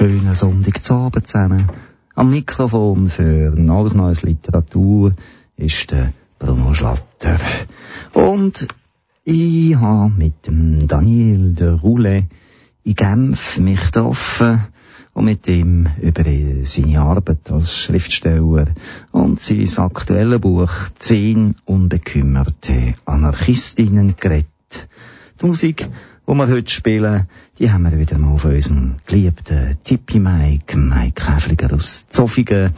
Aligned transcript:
schönen 0.00 0.32
Sonntagabend 0.32 1.28
zusammen. 1.28 1.68
Am 2.14 2.30
Mikrofon 2.30 3.10
für 3.10 3.50
Neues 3.54 3.92
Neues 3.92 4.22
Literatur 4.22 5.12
ist 5.58 5.90
der 5.90 6.14
Bruno 6.38 6.72
Schlatter. 6.72 7.36
Und 8.14 8.66
ich 9.24 9.76
habe 9.76 10.10
mit 10.16 10.46
dem 10.46 10.88
Daniel 10.88 11.52
de 11.52 11.68
Roulet 11.68 12.24
in 12.82 12.94
Genf 12.94 13.58
mich 13.58 13.84
getroffen 13.92 14.68
und 15.12 15.26
mit 15.26 15.46
ihm 15.46 15.90
über 16.00 16.24
seine 16.62 17.00
Arbeit 17.02 17.50
als 17.50 17.76
Schriftsteller 17.76 18.68
und 19.12 19.38
sein 19.38 19.68
aktuelles 19.76 20.40
Buch 20.40 20.72
Zehn 20.94 21.56
unbekümmerte 21.66 22.94
Anarchistinnen 23.04 24.14
geredet. 24.16 24.46
Die 25.42 25.46
Musik 25.46 25.86
die 26.30 26.36
wir 26.36 26.46
heute 26.46 26.70
spielen, 26.70 27.26
die 27.58 27.72
haben 27.72 27.90
wir 27.90 27.98
wieder 27.98 28.16
mal 28.16 28.34
auf 28.34 28.44
unserem 28.44 28.98
geliebten 29.04 29.76
Tippi 29.82 30.20
Mike, 30.20 30.76
Mike 30.76 31.26
Häfliger 31.26 31.74
aus 31.74 32.06
Zofingen. 32.08 32.72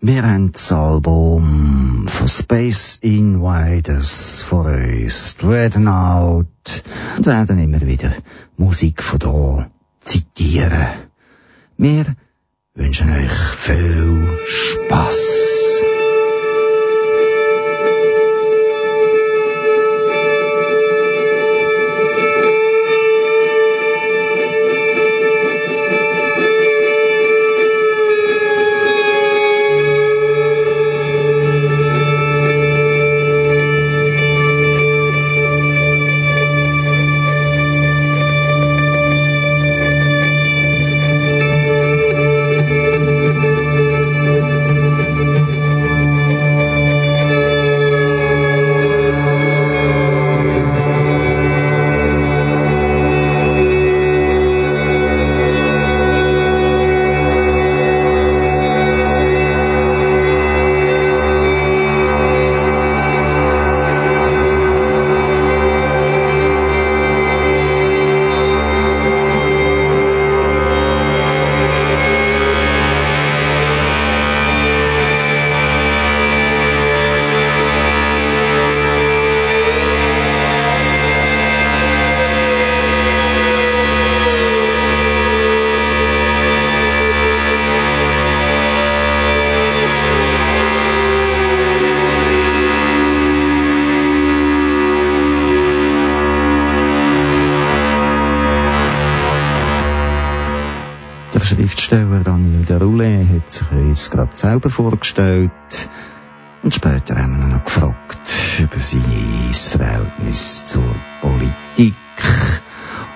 Wir 0.00 0.24
haben 0.24 0.50
das 0.50 0.72
Album 0.72 2.06
von 2.08 2.26
Space 2.26 2.98
Invaders 3.02 4.40
vor 4.40 4.64
uns, 4.64 5.36
Dreadnought, 5.36 6.82
und 7.16 7.26
werden 7.26 7.60
immer 7.60 7.82
wieder 7.82 8.12
Musik 8.56 9.04
von 9.04 9.20
da 9.20 9.70
zitieren. 10.00 10.88
Wir 11.76 12.06
wünschen 12.74 13.08
euch 13.08 13.30
viel 13.30 14.36
Spaß. 14.46 15.95
Uns 103.70 104.10
gerade 104.10 104.34
selber 104.34 104.70
vorgestellt 104.70 105.52
und 106.62 106.74
später 106.74 107.16
haben 107.16 107.38
wir 107.38 107.46
noch 107.56 107.64
gefragt 107.64 108.34
über 108.58 108.78
sein 108.78 109.52
Verhältnis 109.52 110.64
zur 110.64 110.82
Politik 111.20 111.94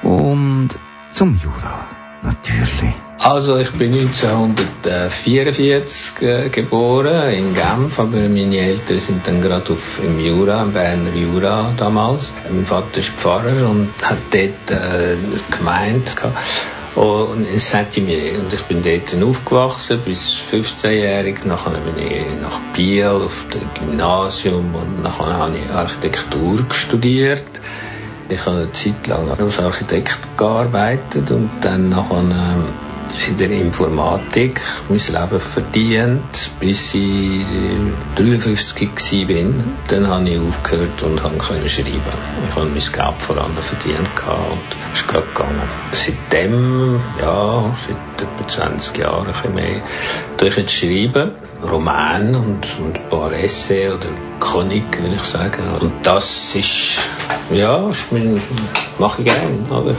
und 0.03 0.69
zum 1.11 1.41
Jura 1.43 1.89
natürlich. 2.23 2.95
Also 3.19 3.57
ich 3.59 3.71
bin 3.73 3.93
1944 3.93 6.23
äh, 6.23 6.49
geboren 6.49 7.31
in 7.31 7.55
Genf, 7.55 7.99
aber 7.99 8.17
meine 8.17 8.57
Eltern 8.57 9.01
sind 9.01 9.27
dann 9.27 9.43
gerade 9.43 9.73
auf 9.73 10.01
im 10.03 10.21
Jura, 10.21 10.63
im 10.63 10.73
Berner 10.73 11.15
Jura 11.15 11.75
damals. 11.77 12.33
Mein 12.51 12.65
Vater 12.65 12.97
ist 12.97 13.11
Pfarrer 13.11 13.69
und 13.69 13.91
hat 14.03 14.17
dort 14.31 14.71
äh, 14.71 15.17
gemeint 15.51 16.17
und 16.97 17.47
Saint-Imier. 17.59 18.41
Und 18.41 18.53
ich 18.53 18.63
bin 18.63 18.83
dort 18.83 19.23
aufgewachsen, 19.23 20.01
bis 20.05 20.37
15-jährig. 20.51 21.45
Nachher 21.45 21.79
bin 21.79 21.99
ich 21.99 22.41
nach 22.41 22.59
Biel 22.75 23.07
auf 23.07 23.47
dem 23.53 23.69
Gymnasium 23.75 24.75
und 24.75 25.03
nachher 25.03 25.37
habe 25.37 25.59
ich 25.59 25.71
Architektur 25.71 26.67
studiert. 26.71 27.45
Ich 28.29 28.47
habe 28.47 28.59
eine 28.59 28.73
Zeit 28.73 29.07
lang 29.07 29.31
als 29.31 29.59
Architekt 29.59 30.19
gearbeitet 30.37 31.31
und 31.31 31.51
dann 31.61 31.89
nachher 31.89 32.19
ähm, 32.19 32.90
in 33.29 33.37
der 33.37 33.51
Informatik 33.51 34.61
mein 34.89 34.99
Leben 34.99 35.41
verdient, 35.41 36.51
bis 36.59 36.95
ich 36.95 37.45
53 38.17 39.29
war. 39.29 39.65
Dann 39.89 40.09
habe 40.09 40.29
ich 40.29 40.39
aufgehört 40.41 41.03
und 41.03 41.21
konnte 41.21 41.69
schreiben. 41.69 42.01
Ich 42.49 42.57
habe 42.57 42.67
mein 42.67 42.75
Geld 42.75 43.15
vor 43.19 43.37
allem 43.37 43.57
verdient 43.57 44.09
und 44.27 44.93
es 44.93 45.01
ist 45.01 45.09
gerade 45.09 45.27
gegangen. 45.27 45.69
Seitdem, 45.93 47.01
ja, 47.21 47.77
seit 47.87 48.29
etwa 48.29 48.49
20 48.49 48.99
Jahren, 48.99 49.27
ein 49.27 49.33
bisschen 49.33 49.55
mehr, 49.55 49.83
tue 50.37 50.49
ich 50.49 50.57
jetzt 50.57 50.73
schreiben. 50.73 51.33
Roman 51.63 52.35
und, 52.35 52.67
und 52.81 52.97
ein 52.97 53.09
paar 53.11 53.33
Essay 53.33 53.91
oder 53.91 54.09
Chronik, 54.41 55.03
will 55.03 55.15
ich 55.15 55.23
sagen. 55.25 55.63
Und 55.81 55.93
das 56.05 56.55
ist, 56.55 56.99
ja, 57.53 57.91
mein, 58.11 58.41
mache 58.99 59.23
ich 59.23 59.29
gerne, 59.29 59.69
oder? 59.71 59.97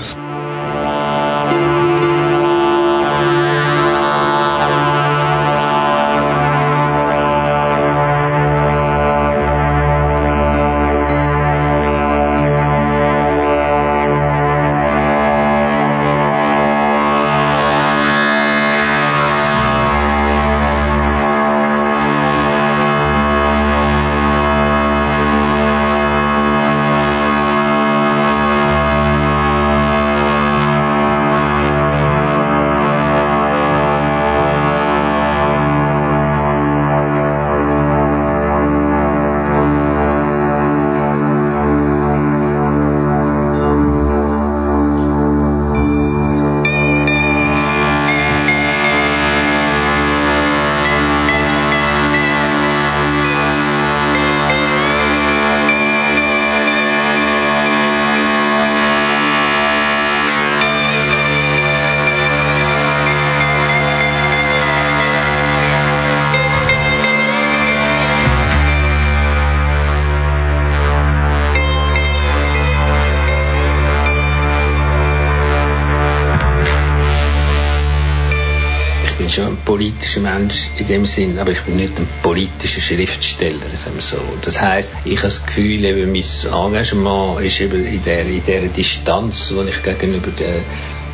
Mensch 80.32 80.70
in 80.78 80.88
dem 80.88 81.06
Sinn, 81.06 81.40
aber 81.40 81.52
ich 81.52 81.62
bin 81.62 81.76
nicht 81.76 81.98
ein 81.98 82.08
politischer 82.22 82.82
Schriftsteller, 82.82 83.60
sagen 83.76 83.96
wir 83.96 84.02
so. 84.02 84.18
Das 84.44 84.62
heißt, 84.62 84.94
ich 85.04 85.18
habe 85.18 85.28
das 85.28 85.46
Gefühl, 85.46 85.84
eben 85.84 86.12
mein 86.12 86.66
Engagement 86.66 87.42
ist 87.42 87.60
eben 87.60 87.86
in 87.86 88.04
der, 88.04 88.26
in 88.26 88.44
der 88.46 88.62
Distanz, 88.68 89.50
die 89.50 89.70
ich 89.70 89.84
gegenüber 89.84 90.32
der 90.32 90.62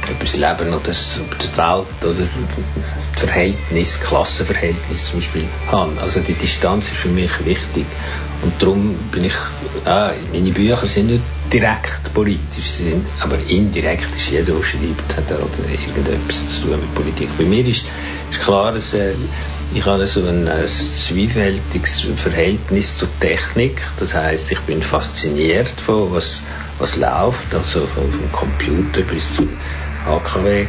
über 0.10 0.24
das 0.24 0.36
Leben 0.36 0.74
oder 0.74 0.84
das, 0.86 1.18
über 1.18 1.36
die 1.36 1.58
Welt 1.58 2.16
oder 2.16 2.28
das 3.14 3.22
Verhältnis, 3.22 4.00
Klassenverhältnis 4.00 5.08
zum 5.08 5.20
Beispiel 5.20 5.46
habe. 5.70 6.00
Also 6.00 6.22
die 6.22 6.34
Distanz 6.34 6.88
ist 6.88 6.98
für 6.98 7.10
mich 7.10 7.32
wichtig. 7.46 7.86
Und 8.42 8.54
darum 8.62 8.96
bin 9.12 9.26
ich, 9.26 9.34
äh, 9.86 10.12
meine 10.32 10.52
Bücher 10.52 10.86
sind 10.86 11.08
nicht 11.08 11.24
direkt 11.52 12.14
politisch, 12.14 12.70
sind, 12.78 13.06
aber 13.20 13.38
indirekt 13.48 14.16
ist 14.16 14.30
jeder, 14.30 14.54
der 14.54 14.64
schreibt, 14.64 15.18
hat 15.18 15.30
halt 15.32 15.42
irgendetwas 15.88 16.48
zu 16.48 16.62
tun 16.62 16.80
mit 16.80 16.94
Politik. 16.94 17.30
Bei 17.38 17.46
mir 17.46 17.66
ist, 17.66 17.84
ist 18.32 18.42
klar, 18.42 18.72
dass 18.72 18.94
äh, 18.94 19.14
ich 19.74 19.86
habe 19.86 20.08
so 20.08 20.22
ein, 20.26 20.48
ein 20.48 20.68
zwiefältiges 20.68 22.08
Verhältnis 22.16 22.98
zur 22.98 23.10
Technik. 23.20 23.82
Das 24.00 24.16
heißt, 24.16 24.52
ich 24.52 24.60
bin 24.62 24.82
fasziniert 24.82 25.70
von 25.86 26.14
was, 26.14 26.42
was 26.80 26.96
läuft, 26.96 27.54
also 27.54 27.82
vom 27.88 28.32
Computer 28.32 29.02
bis 29.02 29.36
zum 29.36 29.50
AKW. 30.08 30.68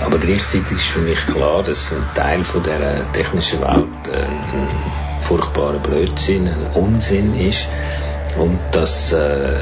Aber 0.00 0.18
gleichzeitig 0.18 0.72
ist 0.72 0.86
für 0.86 1.00
mich 1.00 1.18
klar, 1.26 1.62
dass 1.62 1.92
ein 1.92 2.04
Teil 2.14 2.42
von 2.42 2.62
der 2.62 3.10
technischen 3.12 3.60
Welt 3.60 3.86
äh, 4.10 4.24
ein 4.24 4.68
furchtbarer 5.22 5.78
Blödsinn, 5.78 6.48
ein 6.48 6.72
Unsinn 6.74 7.38
ist 7.38 7.68
und 8.38 8.58
dass 8.72 9.12
äh, 9.12 9.58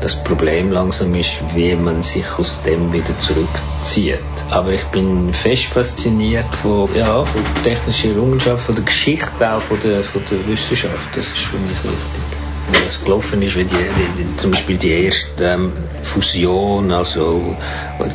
das 0.00 0.22
Problem 0.22 0.70
langsam 0.70 1.14
ist, 1.14 1.42
wie 1.54 1.74
man 1.74 2.02
sich 2.02 2.26
aus 2.38 2.62
dem 2.62 2.92
wieder 2.92 3.18
zurückzieht. 3.20 4.18
Aber 4.50 4.72
ich 4.72 4.84
bin 4.86 5.32
fest 5.32 5.66
fasziniert 5.66 6.54
von, 6.56 6.88
ja, 6.94 7.24
von 7.24 7.42
der 7.44 7.62
technischen 7.62 8.16
Errungenschaft, 8.16 8.64
von 8.64 8.74
der 8.74 8.84
Geschichte 8.84 9.52
auch, 9.52 9.62
von 9.62 9.80
der, 9.80 10.02
von 10.02 10.22
der 10.30 10.46
Wissenschaft. 10.46 11.08
Das 11.14 11.26
ist 11.26 11.38
für 11.38 11.56
mich 11.56 11.82
wichtig 11.84 12.40
wie 12.72 12.84
das 12.84 13.04
gelaufen 13.04 13.42
ist, 13.42 13.56
wie 13.56 13.64
die, 13.64 13.76
die, 14.16 14.36
zum 14.36 14.52
Beispiel 14.52 14.76
die 14.76 15.04
erste 15.04 15.44
ähm, 15.44 15.72
Fusion, 16.02 16.92
also 16.92 17.56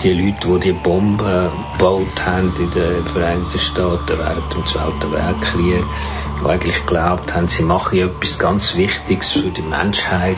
die 0.04 0.14
Leute, 0.14 0.48
die 0.48 0.72
die 0.72 0.72
Bomben 0.72 1.50
gebaut 1.74 2.26
haben 2.26 2.54
in 2.58 2.72
den 2.72 3.06
Vereinigten 3.08 3.60
Staaten 3.60 4.18
während 4.18 4.54
dem 4.54 4.66
Zweiten 4.66 5.12
Weltkrieg, 5.12 5.84
die 6.42 6.48
eigentlich 6.48 6.86
geglaubt 6.86 7.34
haben, 7.34 7.48
sie 7.48 7.64
machen 7.64 8.00
etwas 8.00 8.40
ganz 8.40 8.76
Wichtiges 8.76 9.32
für 9.32 9.50
die 9.50 9.62
Menschheit 9.62 10.38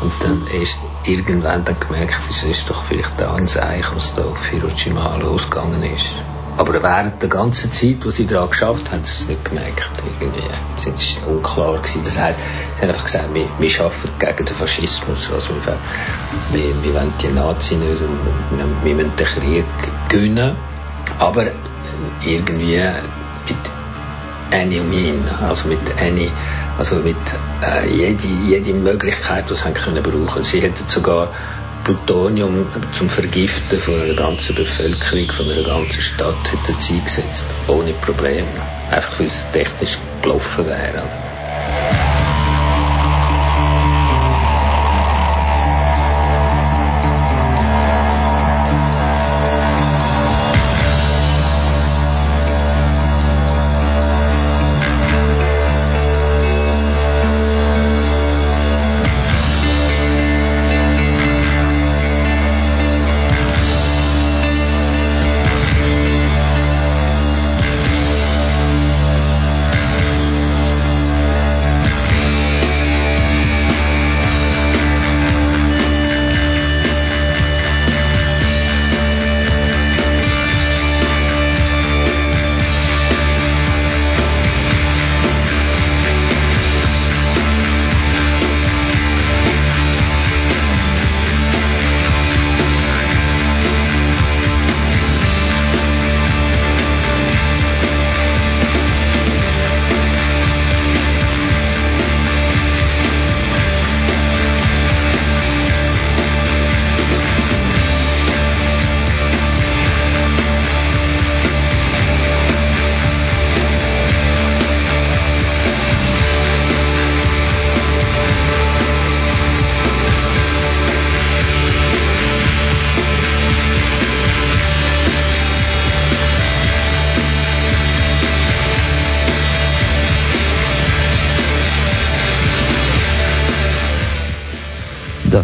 und 0.00 0.12
dann 0.20 0.46
erst 0.58 0.78
irgendwann 1.06 1.64
dann 1.64 1.78
gemerkt, 1.78 2.16
es 2.30 2.44
ist 2.44 2.68
doch 2.68 2.84
vielleicht 2.84 3.20
da 3.20 3.34
ein 3.34 3.48
Zeichen, 3.48 3.96
was 3.96 4.14
da 4.14 4.24
auf 4.24 4.46
Hiroshima 4.46 5.16
losgegangen 5.16 5.82
ist. 5.82 6.14
Aber 6.58 6.82
während 6.82 7.20
der 7.20 7.28
ganzen 7.28 7.70
Zeit, 7.70 7.96
wo 8.02 8.10
sie 8.10 8.26
daran 8.26 8.48
geschafft 8.48 8.90
haben, 8.90 9.00
haben 9.00 9.04
sie 9.04 9.22
es 9.22 9.28
nicht 9.28 9.44
gemerkt. 9.44 9.90
Irgendwie. 10.20 10.42
Es 10.78 11.20
war 11.22 11.28
unklar. 11.28 11.78
Gewesen. 11.78 12.02
Das 12.02 12.18
heisst, 12.18 12.38
sie 12.76 12.82
haben 12.82 12.88
einfach 12.88 13.04
gesagt, 13.04 13.34
wir, 13.34 13.46
wir 13.58 13.80
arbeiten 13.80 14.18
gegen 14.18 14.46
den 14.46 14.56
Faschismus. 14.56 15.30
Also 15.32 15.50
wir, 15.50 15.78
wir, 16.52 16.82
wir 16.82 16.94
wollen 16.94 17.12
die 17.20 17.28
Nazi 17.28 17.74
nicht 17.74 18.00
und 18.00 18.58
wir, 18.58 18.84
wir 18.84 18.94
müssen 18.94 19.16
den 19.16 19.26
Krieg 19.26 19.64
gewinnen. 20.08 20.56
Aber 21.18 21.46
irgendwie 22.24 22.80
mit 23.46 23.56
Any 24.52 24.80
Mean, 24.80 25.22
also 25.48 25.68
mit 25.68 25.78
Any, 25.98 26.30
also 26.78 26.96
mit 26.96 27.16
äh, 27.62 27.88
jede, 27.88 28.26
jede 28.46 28.72
Möglichkeit, 28.72 29.50
die 29.50 29.54
sie 29.54 29.64
haben 29.64 29.74
können 29.74 30.02
brauchen. 30.02 30.44
Sie 30.44 30.60
hätten 30.60 30.86
sogar 30.88 31.32
Plutonium 31.84 32.66
zum 32.92 33.08
Vergiften 33.08 33.78
von 33.78 33.94
einer 34.00 34.14
ganzen 34.14 34.56
Bevölkerung, 34.56 35.30
von 35.30 35.50
einer 35.50 35.62
ganzen 35.62 36.02
Stadt 36.02 36.34
hätten 36.50 36.78
sie 36.80 36.94
eingesetzt. 36.94 37.46
Ohne 37.68 37.92
Probleme. 37.92 38.46
Einfach 38.90 39.20
weil 39.20 39.28
es 39.28 39.46
technisch 39.52 39.98
gelaufen 40.22 40.66
wäre. 40.66 41.08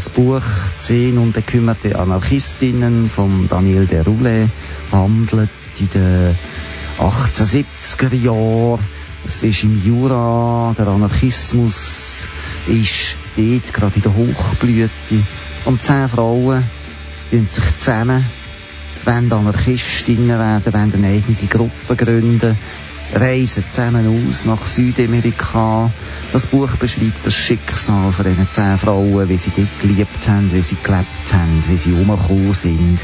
Das 0.03 0.11
Buch 0.11 0.43
Zehn 0.81 1.17
unbekümmerte 1.17 1.97
Anarchistinnen 1.97 3.09
von 3.09 3.47
Daniel 3.49 3.87
de 3.87 4.01
Roulet 4.01 4.51
handelt 4.91 5.49
in 5.79 5.89
den 5.91 6.37
1870er 6.99 8.13
Jahren. 8.13 8.81
Es 9.25 9.45
ist 9.45 9.63
im 9.63 9.81
Jura, 9.81 10.75
der 10.77 10.89
Anarchismus 10.89 12.27
ist 12.67 13.17
dort 13.37 13.73
gerade 13.73 13.95
in 13.95 14.03
der 14.03 14.15
Hochblüte. 14.17 14.91
Und 15.67 15.83
zehn 15.83 16.09
Frauen 16.09 16.65
tun 17.31 17.47
sich 17.49 17.77
zusammen, 17.77 18.27
wollen 19.05 19.33
Anarchistinnen 19.33 20.37
werden, 20.37 20.75
wollen 20.75 20.95
eine 20.95 21.07
eigene 21.07 21.49
Gruppe 21.49 21.95
gründen, 21.95 22.59
reisen 23.15 23.65
zusammen 23.71 24.29
aus 24.29 24.45
nach 24.45 24.67
Südamerika. 24.67 25.91
Das 26.33 26.47
Buch 26.47 26.77
beschreibt 26.77 27.25
das 27.25 27.35
Schicksal 27.35 28.13
von 28.13 28.25
diesen 28.25 28.51
zehn 28.51 28.79
Frauen, 28.79 29.29
wie 29.29 29.37
sie 29.37 29.53
dort 29.55 29.81
geliebt 29.81 30.29
haben, 30.29 30.53
wie 30.53 30.63
sie 30.63 30.77
gelebt 30.83 31.33
haben, 31.33 31.63
wie 31.69 31.77
sie 31.77 31.93
umgekommen 31.93 32.55
sind. 32.55 32.99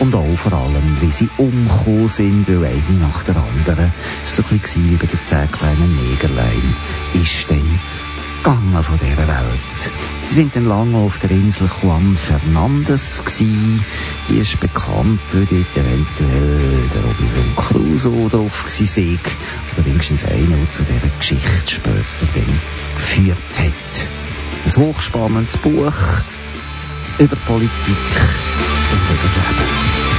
Und 0.00 0.14
auch 0.14 0.36
vor 0.36 0.52
allem, 0.52 1.00
wie 1.00 1.10
sie 1.10 1.28
umgekommen 1.38 2.08
sind, 2.08 2.48
weil 2.48 2.64
eine 2.64 2.98
nach 3.00 3.22
der 3.22 3.36
anderen, 3.36 3.92
so 4.24 4.42
ein 4.50 4.58
bisschen 4.58 4.90
wie 4.90 4.96
bei 4.96 5.06
den 5.06 5.20
zehn 5.24 5.50
kleinen 5.50 5.96
Negerlein, 5.96 6.76
ist 7.14 7.46
dann 7.48 7.80
gegangen 8.42 8.82
von 8.82 8.98
dieser 8.98 9.26
Welt. 9.26 9.90
Sie 10.26 10.34
sind 10.34 10.54
dann 10.54 10.66
lange 10.66 10.98
auf 10.98 11.18
der 11.18 11.30
Insel 11.30 11.70
Juan 11.82 12.16
Fernandes 12.16 13.22
gewesen. 13.24 13.84
Die 14.28 14.38
ist 14.38 14.60
bekannt, 14.60 15.20
weil 15.32 15.46
dort 15.46 15.76
eventuell 15.76 16.90
der 16.94 17.02
Robinson 17.02 17.56
Crusoe 17.56 18.28
drauf 18.28 18.64
gewesen. 18.66 19.18
Oder 19.72 19.86
wenigstens 19.86 20.24
einer, 20.24 20.56
der 20.56 20.70
zu 20.72 20.82
dieser 20.82 21.16
Geschichte 21.18 21.70
später 21.72 22.04
dann 22.34 22.60
geführt 22.94 23.38
hat. 23.58 24.76
Ein 24.76 24.82
hochspannendes 24.82 25.56
Buch 25.58 25.94
über 27.18 27.36
Politik 27.46 27.70
und 28.92 29.02
über 29.10 29.22
das 29.22 29.36
Leben. 29.36 30.13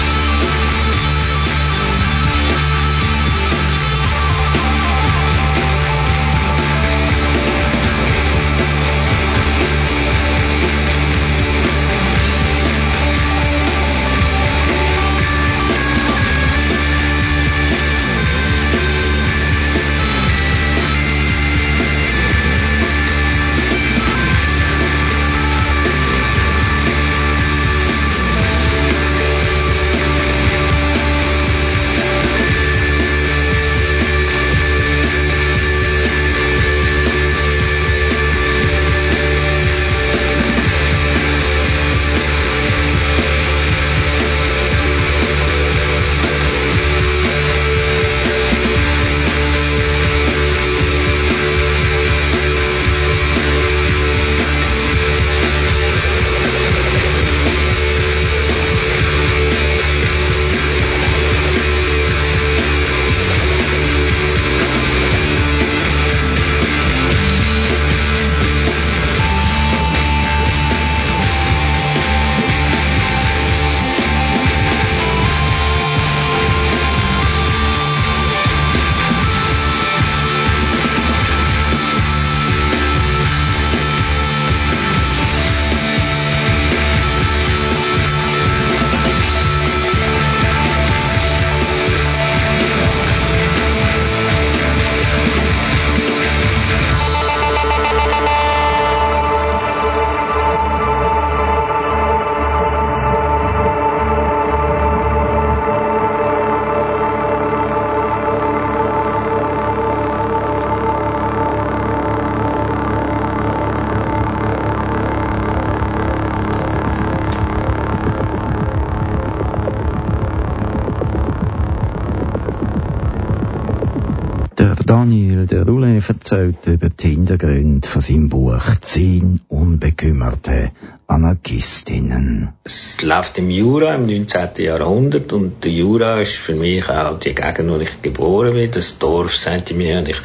Roulet 125.96 126.10
erzählt 126.10 126.68
über 126.68 126.90
die 126.90 127.10
Hintergründe 127.10 127.88
von 127.88 128.02
seinem 128.02 128.28
Buch 128.28 128.62
Zehn 128.82 129.40
unbekümmerte 129.48 130.72
Anarchistinnen. 131.08 132.50
Es 132.66 133.02
läuft 133.02 133.38
im 133.38 133.50
Jura 133.50 133.96
im 133.96 134.06
19. 134.06 134.50
Jahrhundert 134.58 135.32
und 135.32 135.64
der 135.64 135.72
Jura 135.72 136.20
ist 136.20 136.36
für 136.36 136.56
mich 136.56 136.90
auch 136.90 137.20
die 137.20 137.34
Gegend, 137.34 137.70
wo 137.70 137.78
ich 137.78 138.02
geboren 138.02 138.54
bin, 138.54 138.72
das 138.72 138.98
Dorf 139.00 139.36
Saint-Imier. 139.36 140.06
Ich, 140.08 140.22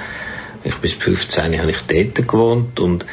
ich 0.65 0.75
bis 0.77 0.95
15 0.95 1.61
habe 1.61 1.71
ich 1.71 1.83
dort 1.83 2.27
gewohnt 2.27 2.81
und 2.81 3.07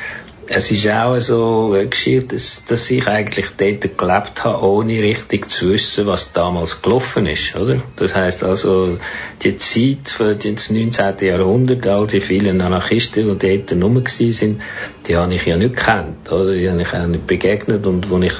es 0.49 0.71
ist 0.71 0.89
auch 0.89 1.19
so 1.19 1.75
geschehen, 1.89 2.27
dass, 2.27 2.65
dass 2.65 2.89
ich 2.89 3.07
eigentlich 3.07 3.47
dort 3.57 3.97
gelebt 3.97 4.43
habe, 4.43 4.63
ohne 4.63 5.01
richtig 5.01 5.49
zu 5.49 5.71
wissen, 5.71 6.07
was 6.07 6.33
damals 6.33 6.81
gelaufen 6.81 7.25
ist, 7.25 7.55
oder? 7.55 7.81
Das 7.95 8.15
heißt 8.15 8.43
also, 8.43 8.97
die 9.43 9.57
Zeit 9.57 10.09
von 10.09 10.39
des 10.39 10.69
19. 10.69 11.15
Jahrhundert, 11.21 11.85
all 11.87 12.07
die 12.07 12.21
vielen 12.21 12.61
Anarchisten, 12.61 13.37
die 13.39 13.63
dort 13.65 13.83
rum 13.83 14.03
sind, 14.07 14.61
die 15.07 15.15
habe 15.15 15.33
ich 15.33 15.45
ja 15.45 15.57
nicht 15.57 15.75
gekannt, 15.75 16.31
oder? 16.31 16.53
Die 16.53 16.69
habe 16.69 16.81
ich 16.81 16.93
auch 16.93 17.07
nicht 17.07 17.27
begegnet 17.27 17.85
und 17.85 18.09
wo 18.09 18.19
ich 18.19 18.33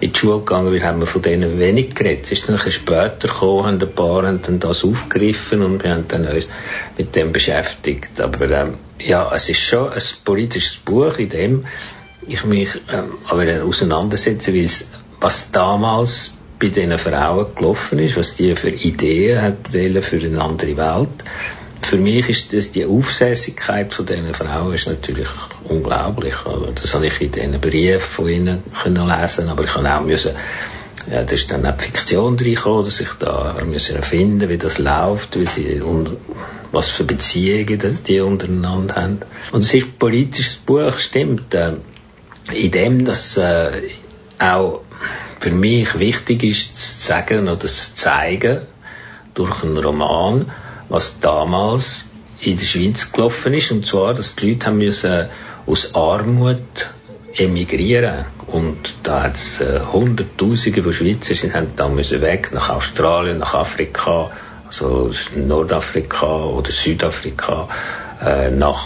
in 0.00 0.12
die 0.12 0.18
Schule 0.18 0.38
gegangen 0.38 0.70
bin, 0.70 0.82
haben 0.82 1.00
wir 1.00 1.06
von 1.06 1.22
denen 1.22 1.58
wenig 1.58 1.94
geredet. 1.94 2.24
Es 2.24 2.32
ist 2.32 2.48
dann 2.48 2.58
ein 2.58 2.70
später 2.70 3.28
gekommen, 3.28 3.66
haben 3.66 3.80
ein 3.80 3.94
paar 3.94 4.26
haben 4.26 4.40
dann 4.42 4.58
das 4.58 4.84
aufgegriffen 4.84 5.62
und 5.62 5.82
wir 5.82 5.90
haben 5.90 6.08
dann 6.08 6.26
uns 6.26 6.48
mit 6.96 7.14
dem 7.14 7.32
beschäftigt. 7.32 8.20
Aber 8.20 8.50
ähm, 8.50 8.74
ja, 8.98 9.30
es 9.34 9.48
ist 9.48 9.60
schon 9.60 9.90
ein 9.90 10.02
politisches 10.24 10.76
Buch, 10.76 11.18
in 11.18 11.28
dem 11.28 11.66
ich 12.26 12.44
mich 12.44 12.80
ähm, 12.90 13.18
aber 13.26 13.64
auseinandersetze, 13.64 14.54
weil 14.54 14.70
was 15.20 15.52
damals 15.52 16.34
bei 16.58 16.68
diesen 16.68 16.96
Frauen 16.98 17.54
gelaufen 17.54 17.98
ist, 17.98 18.16
was 18.16 18.34
die 18.34 18.54
für 18.54 18.70
Ideen 18.70 19.40
hat 19.40 19.72
wählen 19.72 20.02
für 20.02 20.16
eine 20.16 20.40
andere 20.40 20.76
Welt. 20.76 21.24
Für 21.82 21.96
mich 21.96 22.28
ist 22.28 22.52
das 22.52 22.72
die 22.72 22.84
Aufsässigkeit 22.84 23.92
von 23.92 24.06
diesen 24.06 24.34
Frauen 24.34 24.74
ist 24.74 24.86
natürlich 24.86 25.28
unglaublich. 25.64 26.34
Oder? 26.46 26.72
Das 26.72 26.94
habe 26.94 27.06
ich 27.06 27.20
in 27.20 27.32
diesen 27.32 27.60
Briefen 27.60 28.00
von 28.00 28.28
ihnen 28.28 28.62
können 28.82 29.08
lesen, 29.08 29.48
aber 29.48 29.64
ich 29.64 29.74
habe 29.74 29.92
auch 29.92 30.02
müssen 30.02 30.32
ja, 31.10 31.22
da 31.22 31.34
ist 31.34 31.50
dann 31.50 31.64
auch 31.64 31.76
die 31.76 31.84
Fiktion 31.84 32.38
reingekommen, 32.38 32.84
dass 32.84 33.00
ich 33.00 33.12
da 33.18 33.56
müssen 33.64 33.96
erfinden, 33.96 34.48
wie 34.48 34.58
das 34.58 34.78
läuft, 34.78 35.38
wie 35.38 35.46
sie 35.46 35.80
und 35.80 36.16
was 36.72 36.88
für 36.88 37.04
Beziehungen 37.04 37.78
das 37.78 38.02
die 38.02 38.20
untereinander 38.20 38.96
haben. 38.96 39.18
Und 39.52 39.64
es 39.64 39.74
ist 39.74 39.86
ein 39.86 39.98
politisches 39.98 40.56
Buch, 40.56 40.98
stimmt, 40.98 41.54
äh, 41.54 41.72
in 42.52 42.70
dem, 42.70 43.04
dass 43.04 43.36
äh, 43.36 43.88
auch 44.38 44.82
für 45.40 45.50
mich 45.50 45.98
wichtig 45.98 46.42
ist, 46.44 46.76
zu 46.76 47.06
sagen 47.06 47.48
oder 47.48 47.66
zu 47.66 47.94
zeigen, 47.94 48.60
durch 49.34 49.62
einen 49.62 49.78
Roman, 49.78 50.52
was 50.90 51.20
damals 51.20 52.10
in 52.40 52.58
der 52.58 52.64
Schweiz 52.64 53.10
gelaufen 53.12 53.54
ist, 53.54 53.70
und 53.72 53.86
zwar, 53.86 54.12
dass 54.12 54.36
die 54.36 54.50
Leute 54.50 54.66
haben 54.66 54.78
müssen 54.78 55.28
aus 55.66 55.94
Armut 55.94 56.90
emigrieren 57.36 58.26
und 58.48 58.94
da 59.04 59.22
hat 59.22 59.36
es 59.36 59.60
äh, 59.60 59.80
Hunderttausende 59.92 60.82
von 60.82 60.92
Schweizer 60.92 61.34
sind 61.34 61.54
haben 61.54 61.68
da 61.76 61.88
müssen 61.88 62.20
weg 62.20 62.50
nach 62.52 62.70
Australien, 62.70 63.38
nach 63.38 63.54
Afrika, 63.54 64.30
also 64.66 65.10
Nordafrika 65.36 66.44
oder 66.44 66.70
Südafrika, 66.70 67.68
äh, 68.24 68.50
nach 68.50 68.82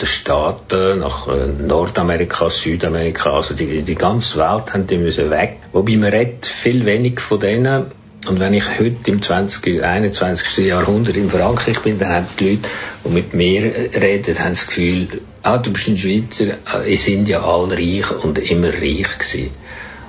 den 0.00 0.06
Staaten, 0.06 1.00
nach 1.00 1.28
äh, 1.28 1.46
Nordamerika, 1.46 2.48
Südamerika, 2.48 3.34
also 3.34 3.54
die, 3.54 3.82
die 3.82 3.94
ganze 3.94 4.38
Welt 4.38 4.72
haben 4.72 4.86
die 4.86 4.96
müssen 4.96 5.30
weg. 5.30 5.58
Wobei 5.72 5.96
man 5.96 6.10
redet 6.10 6.46
viel 6.46 6.84
wenig 6.84 7.20
von 7.20 7.40
denen. 7.40 7.92
Und 8.26 8.40
wenn 8.40 8.54
ich 8.54 8.64
heute 8.78 9.10
im 9.10 9.22
20., 9.22 9.82
21. 9.82 10.64
Jahrhundert 10.64 11.16
in 11.16 11.30
Frankreich 11.30 11.80
bin, 11.80 11.98
dann 11.98 12.08
haben 12.08 12.26
die 12.38 12.50
Leute, 12.50 12.68
die 13.04 13.08
mit 13.08 13.34
mir 13.34 13.62
reden, 13.62 14.38
haben 14.38 14.50
das 14.50 14.66
Gefühl, 14.66 15.20
ah, 15.42 15.58
du 15.58 15.72
bist 15.72 15.88
ein 15.88 15.98
Schweizer, 15.98 16.56
äh, 16.66 16.94
es 16.94 17.04
sind 17.04 17.28
ja 17.28 17.44
alle 17.44 17.76
reich 17.76 18.10
und 18.22 18.38
immer 18.38 18.68
reich 18.72 19.18
gewesen. 19.18 19.50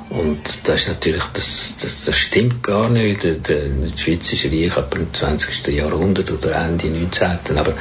Und 0.10 0.39
das 0.65 0.81
ist 0.81 0.88
natürlich, 0.88 1.24
das, 1.34 1.74
das, 1.81 2.05
das 2.05 2.15
stimmt 2.15 2.63
gar 2.63 2.89
nicht. 2.89 3.24
Der, 3.24 3.36
der, 3.36 3.65
die 3.65 3.98
Schweiz 3.98 4.31
ist 4.31 4.45
reich 4.45 4.77
ab 4.77 4.91
dem 4.91 5.13
20. 5.13 5.67
Jahrhundert 5.67 6.31
oder 6.31 6.55
Ende 6.55 6.88
19. 6.88 7.57
Aber 7.57 7.74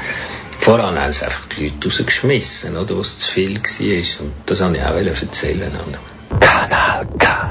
voran 0.58 0.98
haben 0.98 1.12
sie 1.12 1.24
einfach 1.24 1.46
die 1.46 1.66
Leute 1.66 1.88
rausgeschmissen, 1.88 2.76
oder, 2.76 2.98
was 2.98 3.18
zu 3.18 3.30
viel 3.30 3.56
war. 3.56 4.24
Und 4.24 4.32
das 4.46 4.60
wollte 4.60 4.78
ich 4.78 4.84
auch 4.84 5.22
erzählen. 5.22 5.72
Kanal 6.40 7.06
K. 7.18 7.44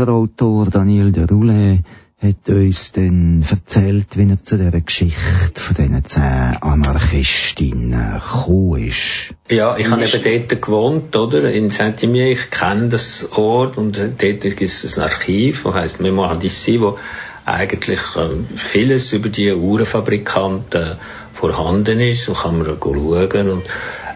Der 0.00 0.06
Genfer 0.06 0.14
Autor 0.14 0.66
Daniel 0.70 1.12
de 1.12 1.26
Roulet 1.26 1.80
hat 2.22 2.48
uns 2.48 2.92
dann 2.92 3.44
erzählt, 3.46 4.16
wie 4.16 4.30
er 4.30 4.38
zu 4.38 4.56
dieser 4.56 4.80
Geschichte 4.80 5.60
von 5.60 5.76
diesen 5.76 6.02
zehn 6.06 6.56
Anarchistinnen 6.62 8.14
gekommen 8.14 8.88
ist. 8.88 9.34
Ja, 9.50 9.76
ich 9.76 9.90
habe 9.90 10.02
eben 10.02 10.48
dort 10.48 10.62
gewohnt, 10.62 11.16
oder? 11.16 11.52
In 11.52 11.70
Saint-Imier. 11.70 12.30
Ich 12.30 12.50
kenne 12.50 12.88
das 12.88 13.28
Ort 13.32 13.76
und 13.76 13.98
dort 13.98 14.18
gibt 14.18 14.62
es 14.62 14.96
ein 14.98 15.04
Archiv, 15.04 15.64
das 15.64 15.74
heisst 15.74 16.00
Memoire 16.00 16.38
d'ici, 16.38 16.80
wo 16.80 16.96
eigentlich 17.44 18.00
äh, 18.16 18.56
vieles 18.56 19.12
über 19.12 19.28
die 19.28 19.52
Uhrenfabrikanten 19.52 20.96
vorhanden 21.34 22.00
ist. 22.00 22.24
So 22.24 22.32
kann 22.32 22.56
man 22.56 22.78
schauen. 22.80 23.50
Und 23.50 23.64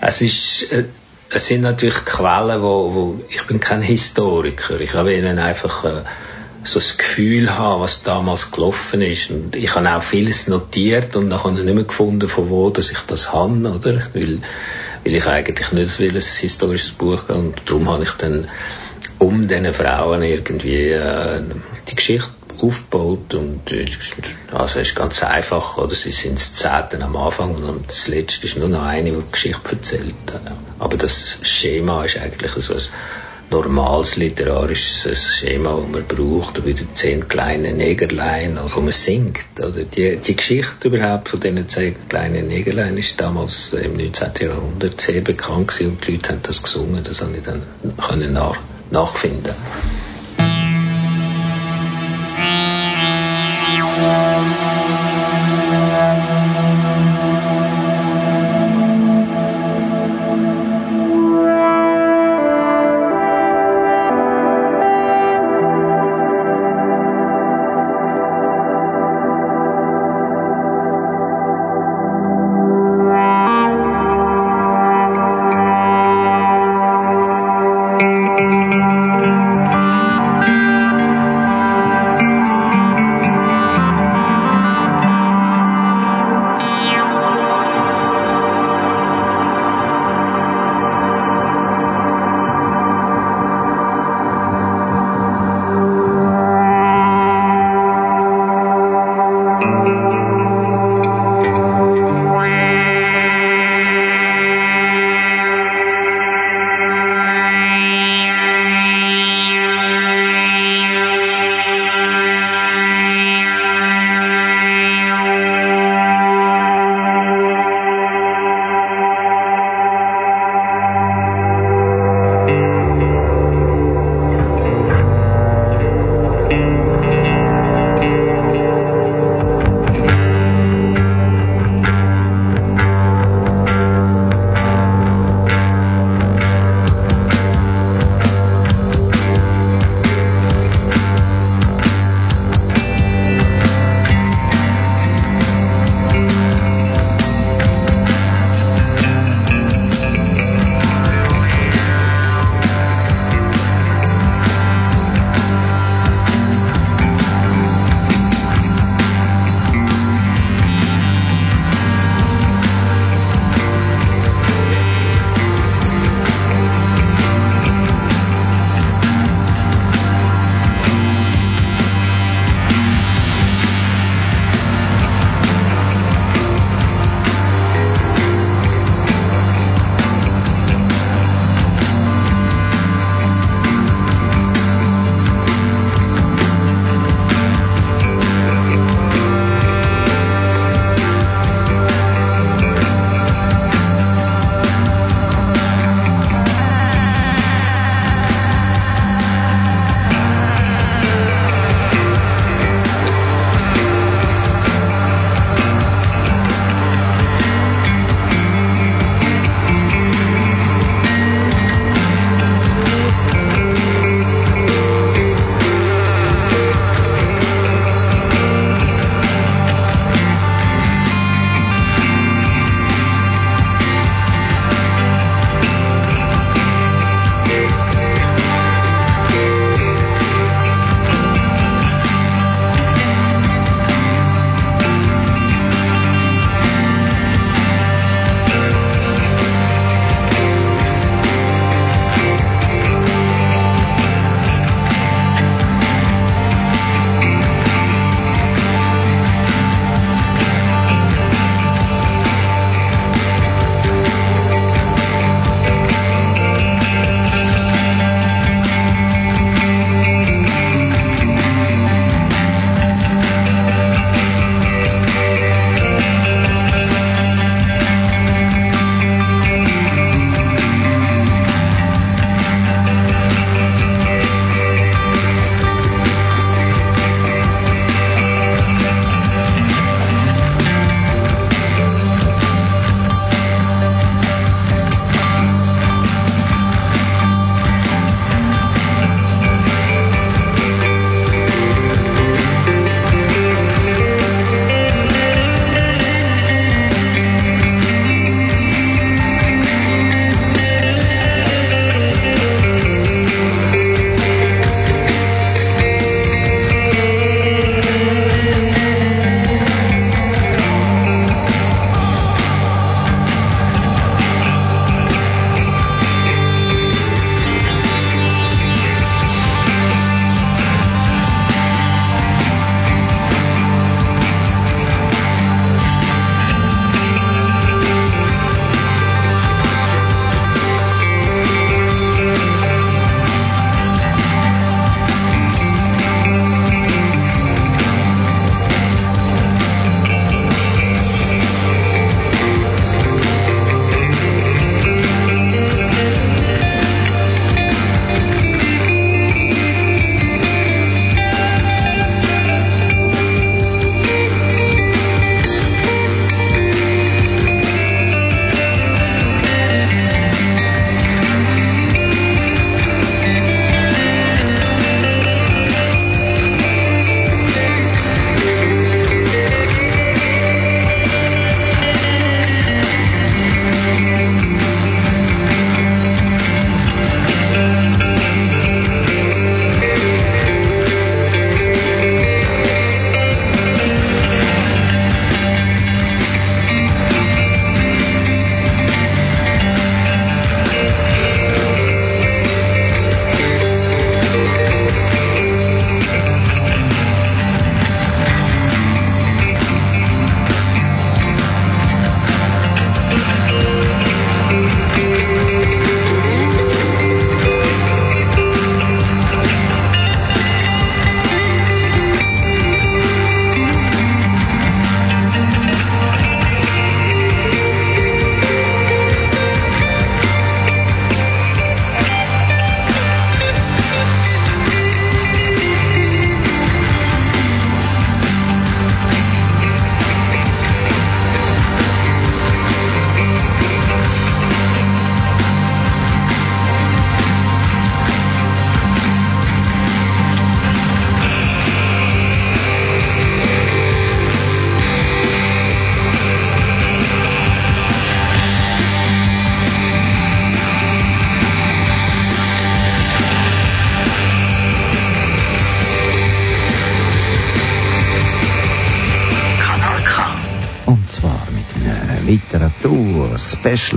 es 0.01 0.23
ist, 0.23 0.73
äh, 0.73 0.85
es 1.35 1.47
sind 1.47 1.63
natürlich 1.63 2.05
Quellen, 2.05 2.63
wo, 2.63 2.95
wo, 2.95 3.21
ich 3.29 3.47
bin 3.47 3.61
kein 3.61 3.83
Historiker. 3.83 4.81
Ich 4.81 4.95
habe 4.95 5.15
ihnen 5.15 5.39
einfach, 5.39 5.85
äh, 5.85 6.03
so 6.67 6.79
das 6.79 6.97
Gefühl 6.97 7.57
haben, 7.57 7.83
was 7.83 8.03
damals 8.03 8.51
gelaufen 8.51 9.03
ist. 9.03 9.31
Und 9.31 9.57
ich 9.57 9.75
habe 9.75 9.91
auch 9.91 10.03
vieles 10.03 10.49
notiert 10.49 11.15
und 11.17 11.31
dann 11.31 11.45
habe 11.45 11.59
ich 11.59 11.65
nicht 11.65 11.75
mehr 11.75 11.85
gefunden, 11.85 12.29
von 12.29 12.51
wo 12.51 12.71
dass 12.71 12.91
ich 12.91 12.99
das 13.01 13.33
habe, 13.33 13.69
oder? 13.69 14.01
Weil, 14.15 14.41
weil 15.05 15.15
ich 15.15 15.27
eigentlich 15.27 15.73
nicht 15.73 15.99
will, 15.99 16.17
ein 16.17 16.23
historisches 16.23 16.93
Buch 16.93 17.27
gehen. 17.27 17.37
Und 17.37 17.63
darum 17.67 17.89
habe 17.91 18.05
ich 18.05 18.13
dann 18.13 18.49
um 19.19 19.47
diesen 19.47 19.73
Frauen 19.73 20.23
irgendwie 20.23 20.91
äh, 20.91 21.43
die 21.89 21.97
Geschichte 21.97 22.31
aufgebaut 22.63 23.35
und 23.35 23.71
äh, 23.73 23.87
also 24.53 24.81
es 24.81 24.89
ist 24.89 24.97
ganz 24.97 25.23
einfach, 25.23 25.79
oder 25.79 25.95
sie 25.95 26.13
sind 26.13 26.39
das 26.39 26.55
Zehnte 26.55 27.03
am 27.03 27.17
Anfang 27.17 27.55
und 27.57 27.89
das 27.89 28.09
Letzte 28.09 28.47
ist 28.47 28.57
nur 28.57 28.69
noch 28.69 28.83
eine, 28.83 29.11
die 29.11 29.17
die 29.17 29.33
Geschichte 29.33 29.73
erzählt. 29.73 30.15
Aber 30.79 30.97
das 30.97 31.39
Schema 31.43 32.05
ist 32.05 32.19
eigentlich 32.19 32.51
so 32.53 32.75
ein 32.75 32.83
normales 33.51 34.17
literarisches 34.17 35.39
Schema, 35.39 35.81
das 35.81 35.91
man 35.91 36.07
braucht, 36.07 36.65
wie 36.65 36.75
die 36.75 36.93
zehn 36.95 37.29
kleinen 37.29 37.77
Negerlein, 37.77 38.59
wo 38.75 38.81
man 38.81 38.93
singt. 38.93 39.45
Oder 39.59 39.85
die, 39.85 40.17
die 40.17 40.37
Geschichte 40.37 40.89
überhaupt 40.89 41.29
von 41.29 41.41
diesen 41.41 41.69
zehn 41.69 41.95
kleinen 42.09 42.49
Negerlein 42.49 42.97
ist 42.97 43.21
damals 43.21 43.73
im 43.73 43.97
19. 43.97 44.31
Jahrhundert 44.41 45.01
sehr 45.01 45.21
bekannt 45.21 45.69
gewesen 45.69 45.91
und 45.93 46.07
die 46.07 46.13
Leute 46.13 46.31
haben 46.31 46.41
das 46.43 46.63
gesungen, 46.63 47.03
das 47.05 47.21
habe 47.21 47.37
ich 47.37 47.43
dann 47.43 47.63
können 47.99 48.33
nach, 48.33 48.57
nachfinden 48.91 49.55
Thank 54.05 55.09
you. 55.09 55.14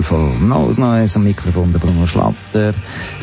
Von 0.08 0.48
Neues 0.48 0.78
Neues 0.78 1.18
am 1.18 1.24
Mikrofon 1.24 1.74
der 1.74 1.80
Bruno 1.80 2.08
Schlatter. 2.08 2.74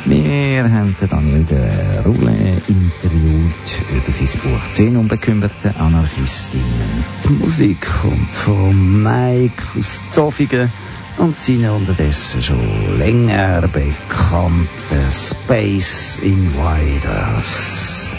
Wir 0.04 0.70
haben 0.70 0.94
Daniel 1.08 1.44
de 1.44 1.58
Roule 2.04 2.60
interviewt 2.68 3.70
über 3.90 4.12
sein 4.12 4.40
Buch 4.42 4.60
«Zehn 4.72 4.94
unbekümmerte 4.98 5.74
Anarchistinnen». 5.78 7.04
Die 7.24 7.42
Musik 7.42 7.88
kommt 8.02 8.36
von 8.36 9.02
Mike 9.02 9.62
aus 9.78 10.00
Zofingen 10.10 10.70
und 11.16 11.38
seine 11.38 11.72
unterdessen 11.72 12.42
schon 12.42 12.98
länger 12.98 13.62
bekannte 13.62 15.10
Space 15.10 16.18
Invaders. 16.22 18.14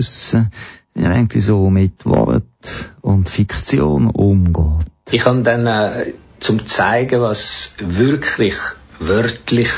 Wissen, 0.00 0.50
wie 0.94 1.04
er 1.04 1.10
eigentlich 1.10 1.44
so 1.44 1.70
mit 1.70 2.04
Wort 2.06 2.90
und 3.00 3.28
Fiktion 3.28 4.08
umgeht. 4.08 4.86
Ich 5.10 5.22
kann 5.22 5.44
dann, 5.44 5.66
äh, 5.66 6.14
zum 6.40 6.66
zeigen, 6.66 7.20
was 7.20 7.74
wirklich 7.80 8.54
wörtlich 8.98 9.70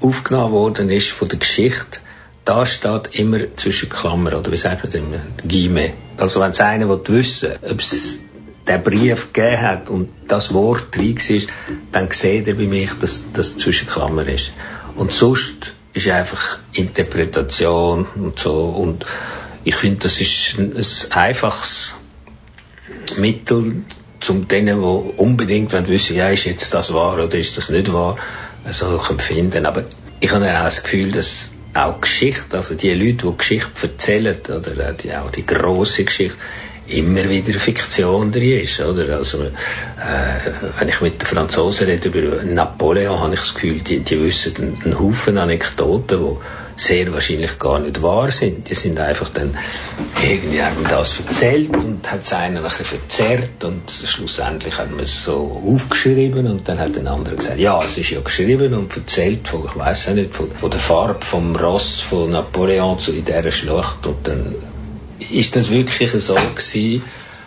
aufgenommen 0.00 0.52
worden 0.52 0.90
ist 0.90 1.10
von 1.10 1.28
der 1.28 1.38
Geschichte, 1.38 2.00
da 2.44 2.64
steht 2.64 3.08
immer 3.12 3.38
zwischen 3.56 3.88
Klammern, 3.88 4.34
oder 4.34 4.52
wie 4.52 4.56
sagt 4.56 4.84
man 4.84 4.92
denn, 4.92 5.20
Gime. 5.44 5.92
Also 6.16 6.40
wenn 6.40 6.52
es 6.52 6.60
einer 6.60 6.88
wissen 6.88 7.52
ob 7.70 7.80
es 7.80 8.20
den 8.68 8.82
Brief 8.82 9.32
gegeben 9.32 9.60
hat 9.60 9.90
und 9.90 10.08
das 10.28 10.54
Wort 10.54 10.96
drin 10.96 11.16
war, 11.16 11.48
dann 11.92 12.10
sieht 12.10 12.48
er 12.48 12.54
bei 12.54 12.66
mir, 12.66 12.88
dass 13.00 13.24
das 13.32 13.56
zwischen 13.56 13.88
Klammern 13.88 14.28
ist. 14.28 14.52
Und 14.96 15.12
sonst 15.12 15.74
ist 15.92 16.08
einfach 16.08 16.58
Interpretation 16.72 18.06
und 18.14 18.38
so. 18.38 18.68
Und 18.68 19.04
ich 19.66 19.74
finde, 19.74 19.98
das 19.98 20.20
ist 20.20 20.58
ein, 20.58 20.76
ein 20.76 20.84
einfaches 21.10 21.96
Mittel, 23.16 23.82
zum 24.20 24.46
denen, 24.46 24.80
die 24.80 25.20
unbedingt 25.20 25.72
wissen, 25.72 26.16
ja, 26.16 26.30
ist 26.30 26.44
jetzt 26.44 26.72
das 26.72 26.94
wahr 26.94 27.14
oder 27.14 27.36
ist 27.36 27.58
das 27.58 27.68
nicht 27.68 27.92
wahr, 27.92 28.16
so 28.70 28.96
empfinden. 29.10 29.66
Aber 29.66 29.82
ich 30.20 30.30
habe 30.30 30.46
auch 30.56 30.64
das 30.64 30.84
Gefühl, 30.84 31.10
dass 31.10 31.52
auch 31.74 32.00
Geschichte, 32.00 32.56
also 32.56 32.76
die 32.76 32.94
Leute, 32.94 33.26
die 33.26 33.36
Geschichte 33.36 33.70
erzählen, 33.82 34.36
oder 34.44 34.92
die, 34.92 35.12
auch 35.12 35.32
die 35.32 35.44
grosse 35.44 36.04
Geschichte, 36.04 36.38
immer 36.88 37.28
wieder 37.28 37.58
Fiktion 37.58 38.32
drin 38.32 38.60
ist, 38.60 38.80
oder? 38.80 39.16
Also, 39.16 39.42
äh, 39.42 39.50
wenn 40.78 40.88
ich 40.88 41.00
mit 41.00 41.20
den 41.20 41.26
Franzosen 41.26 41.86
rede 41.86 42.08
über 42.08 42.44
Napoleon, 42.44 43.20
habe 43.20 43.34
ich 43.34 43.40
das 43.40 43.54
Gefühl, 43.54 43.80
die, 43.80 44.00
die 44.00 44.20
wissen 44.20 44.56
einen, 44.56 44.82
einen 44.84 45.00
Haufen 45.00 45.38
Anekdoten, 45.38 46.18
die 46.18 46.36
sehr 46.76 47.10
wahrscheinlich 47.12 47.58
gar 47.58 47.78
nicht 47.80 48.02
wahr 48.02 48.30
sind. 48.30 48.68
Die 48.68 48.74
sind 48.74 48.98
einfach 49.00 49.30
dann 49.30 49.56
irgendwie 50.22 50.62
haben 50.62 50.84
das 50.88 51.18
erzählt 51.18 51.70
und 51.70 52.10
hat 52.10 52.24
es 52.24 52.32
einen 52.32 52.58
ein 52.58 52.62
bisschen 52.62 52.84
verzerrt 52.84 53.64
und 53.64 53.90
schlussendlich 53.90 54.76
hat 54.78 54.90
man 54.90 55.00
es 55.00 55.24
so 55.24 55.62
aufgeschrieben 55.66 56.46
und 56.46 56.68
dann 56.68 56.78
hat 56.78 56.96
ein 56.98 57.06
anderer 57.06 57.36
gesagt, 57.36 57.58
ja, 57.58 57.82
es 57.82 57.96
ist 57.96 58.10
ja 58.10 58.20
geschrieben 58.20 58.74
und 58.74 58.94
erzählt 58.94 59.48
von, 59.48 59.64
ich 59.64 59.76
weiß 59.76 60.10
nicht, 60.10 60.34
von, 60.34 60.50
von 60.52 60.70
der 60.70 60.80
Farbe 60.80 61.24
vom 61.24 61.56
Ross 61.56 62.00
von 62.00 62.30
Napoleon 62.30 62.98
zu 62.98 63.12
in 63.12 63.24
dieser 63.24 63.52
Schlacht 63.52 64.06
und 64.06 64.26
dann 64.26 64.54
ist 65.18 65.56
das 65.56 65.70
wirklich 65.70 66.12
so 66.12 66.34
gewesen, 66.34 67.02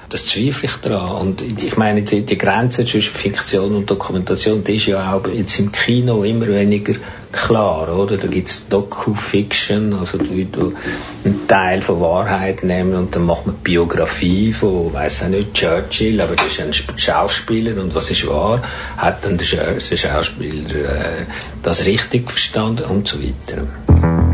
das 0.09 0.25
zweifle 0.25 0.67
ich 0.67 0.75
daran. 0.77 1.21
Und 1.21 1.63
ich 1.63 1.77
meine, 1.77 2.01
die, 2.01 2.21
die 2.21 2.37
Grenze 2.37 2.85
zwischen 2.85 3.15
Fiktion 3.15 3.75
und 3.75 3.89
Dokumentation, 3.89 4.63
die 4.63 4.75
ist 4.75 4.87
ja 4.87 5.13
auch 5.13 5.27
jetzt 5.27 5.59
im 5.59 5.71
Kino 5.71 6.23
immer 6.23 6.47
weniger 6.47 6.95
klar, 7.31 7.95
oder? 7.95 8.17
Da 8.17 8.27
gibt's 8.27 8.67
Docu-Fiction, 8.69 9.93
also 9.93 10.17
die 10.17 10.43
Leute, 10.43 10.73
einen 11.23 11.47
Teil 11.47 11.81
von 11.81 12.01
Wahrheit 12.01 12.63
nehmen 12.63 12.95
und 12.95 13.15
dann 13.15 13.25
macht 13.25 13.45
man 13.45 13.55
Biografie 13.57 14.51
von, 14.51 14.91
weiß 14.91 15.23
ich 15.23 15.29
nicht, 15.29 15.53
Churchill, 15.53 16.19
aber 16.21 16.35
das 16.35 16.47
ist 16.47 16.61
ein 16.61 16.97
Schauspieler 16.97 17.79
und 17.79 17.93
was 17.93 18.09
ist 18.09 18.27
wahr? 18.27 18.63
Hat 18.97 19.25
dann 19.25 19.37
der 19.37 19.45
Schauspieler 19.45 20.75
äh, 20.75 21.25
das 21.61 21.85
richtig 21.85 22.29
verstanden 22.29 22.85
und 22.85 23.07
so 23.07 23.19
weiter. 23.21 24.28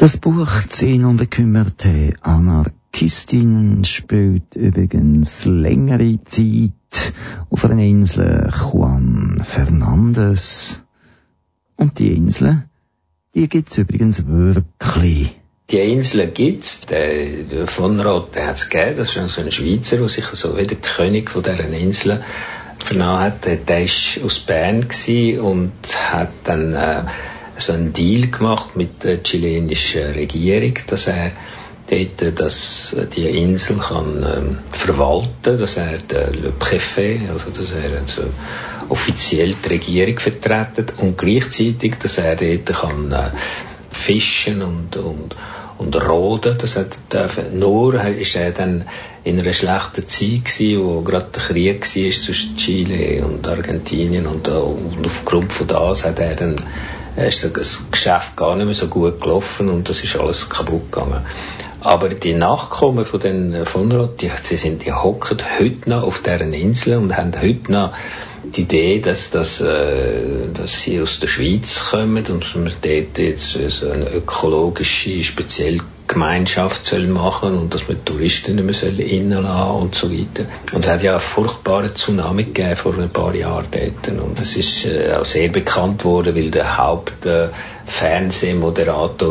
Das 0.00 0.16
Buch 0.16 0.48
Zehn 0.66 1.04
unbekümmerte 1.04 2.14
Anarchistinnen 2.22 3.84
spielt 3.84 4.56
übrigens 4.56 5.44
längere 5.44 6.18
Zeit 6.24 7.12
auf 7.50 7.66
einer 7.66 7.82
Insel 7.82 8.50
Juan 8.50 9.42
Fernandes. 9.44 10.82
Und 11.76 11.98
die 11.98 12.14
Insel, 12.14 12.64
die 13.34 13.46
gibt's 13.46 13.76
übrigens 13.76 14.26
wirklich. 14.26 15.38
Die 15.70 15.76
Inseln 15.76 16.32
gibt's. 16.32 16.86
Der 16.86 17.66
von 17.66 18.00
Roth, 18.00 18.34
der 18.36 18.46
hat's 18.46 18.70
gegeben. 18.70 18.96
Das 18.96 19.14
ist 19.14 19.34
so 19.34 19.42
ein 19.42 19.52
Schweizer, 19.52 19.98
der 19.98 20.08
sich 20.08 20.24
so 20.24 20.56
wie 20.56 20.66
der 20.66 20.78
König 20.78 21.28
von 21.28 21.42
dieser 21.42 21.68
Insel 21.68 22.24
vernommen 22.78 23.20
hat. 23.20 23.44
Der 23.44 23.68
war 23.68 24.24
aus 24.24 24.38
Bern 24.38 24.86
und 25.40 25.72
hat 26.10 26.32
dann 26.44 26.72
äh, 26.72 27.04
so 27.60 27.72
einen 27.72 27.92
Deal 27.92 28.28
gemacht 28.28 28.76
mit 28.76 29.04
der 29.04 29.22
chilenischen 29.22 30.12
Regierung, 30.12 30.74
dass 30.86 31.06
er 31.06 31.32
dort 31.88 32.40
dass 32.40 32.96
die 33.14 33.26
Insel 33.26 33.78
kann 33.78 34.22
ähm, 34.22 34.58
verwalten, 34.70 35.58
dass 35.58 35.76
er 35.76 35.98
der 35.98 36.30
Le 36.30 36.52
Préfet, 36.58 37.28
also 37.30 37.50
dass 37.50 37.72
er 37.72 38.00
also 38.00 38.22
offiziell 38.88 39.54
die 39.64 39.68
Regierung 39.68 40.18
vertreten 40.18 40.86
und 40.98 41.18
gleichzeitig, 41.18 41.96
dass 41.98 42.18
er 42.18 42.36
dort 42.36 42.66
kann 42.66 43.12
äh, 43.12 43.30
fischen 43.90 44.62
und, 44.62 44.96
und 44.96 45.34
und 45.80 45.96
roden, 45.96 46.58
das 46.58 46.76
hat. 46.76 46.98
Nur 47.54 47.94
ist 48.04 48.36
er 48.36 48.50
dann 48.50 48.84
in 49.24 49.40
einer 49.40 49.54
schlechten 49.54 50.06
Zeit 50.06 50.44
gewesen, 50.44 50.84
wo 50.84 51.00
gerade 51.00 51.30
der 51.34 51.42
Krieg 51.42 51.80
war 51.80 52.10
zwischen 52.10 52.56
Chile 52.56 53.24
und 53.24 53.48
Argentinien 53.48 54.26
und, 54.26 54.46
und 54.48 55.06
aufgrund 55.06 55.52
von 55.52 55.66
das 55.66 56.04
hat 56.04 56.18
er 56.18 56.34
dann 56.34 56.60
ist 57.26 57.48
das 57.56 57.90
Geschäft 57.90 58.36
gar 58.36 58.56
nicht 58.56 58.66
mehr 58.66 58.74
so 58.74 58.88
gut 58.88 59.20
gelaufen 59.20 59.68
und 59.68 59.88
das 59.88 60.02
ist 60.02 60.16
alles 60.16 60.48
kaputt 60.48 60.90
gegangen. 60.92 61.24
Aber 61.80 62.10
die 62.10 62.34
Nachkommen 62.34 63.06
von 63.06 63.20
den 63.20 63.64
von 63.64 63.90
Rot, 63.90 64.20
die, 64.20 64.30
sie 64.42 64.56
sind, 64.56 64.84
die 64.84 64.92
hocken 64.92 65.38
heute 65.58 65.88
noch 65.88 66.02
auf 66.02 66.22
deren 66.22 66.52
Insel 66.52 66.98
und 66.98 67.16
haben 67.16 67.32
heute 67.40 67.72
noch 67.72 67.92
die 68.44 68.62
Idee, 68.62 69.00
dass, 69.00 69.30
dass, 69.30 69.60
äh, 69.60 70.48
dass 70.52 70.82
sie 70.82 71.00
aus 71.00 71.20
der 71.20 71.28
Schweiz 71.28 71.90
kommen 71.90 72.26
und 72.26 72.54
man 72.56 72.72
dort 72.82 73.18
jetzt 73.18 73.52
so 73.52 73.90
eine 73.90 74.10
ökologische, 74.10 75.22
speziell 75.22 75.80
Gemeinschaft 76.10 76.84
soll 76.84 77.06
machen 77.06 77.56
und 77.56 77.72
dass 77.72 77.86
man 77.86 78.04
Touristen 78.04 78.56
nicht 78.56 78.82
mehr 78.82 79.08
reinlassen 79.08 79.80
und 79.80 79.94
so 79.94 80.10
weiter. 80.10 80.44
Und 80.72 80.80
es 80.80 80.90
hat 80.90 81.04
ja 81.04 81.12
einen 81.12 81.20
furchtbaren 81.20 81.94
Tsunami 81.94 82.44
gegeben 82.44 82.74
vor 82.74 82.98
ein 82.98 83.10
paar 83.10 83.32
Jahren 83.34 83.66
dort. 83.70 84.20
Und 84.20 84.40
es 84.40 84.56
ist 84.56 84.86
äh, 84.86 85.12
auch 85.14 85.24
sehr 85.24 85.50
bekannt 85.50 86.04
worden, 86.04 86.34
weil 86.34 86.50
der 86.50 86.76
Haupt 86.76 87.26
äh, 87.26 87.50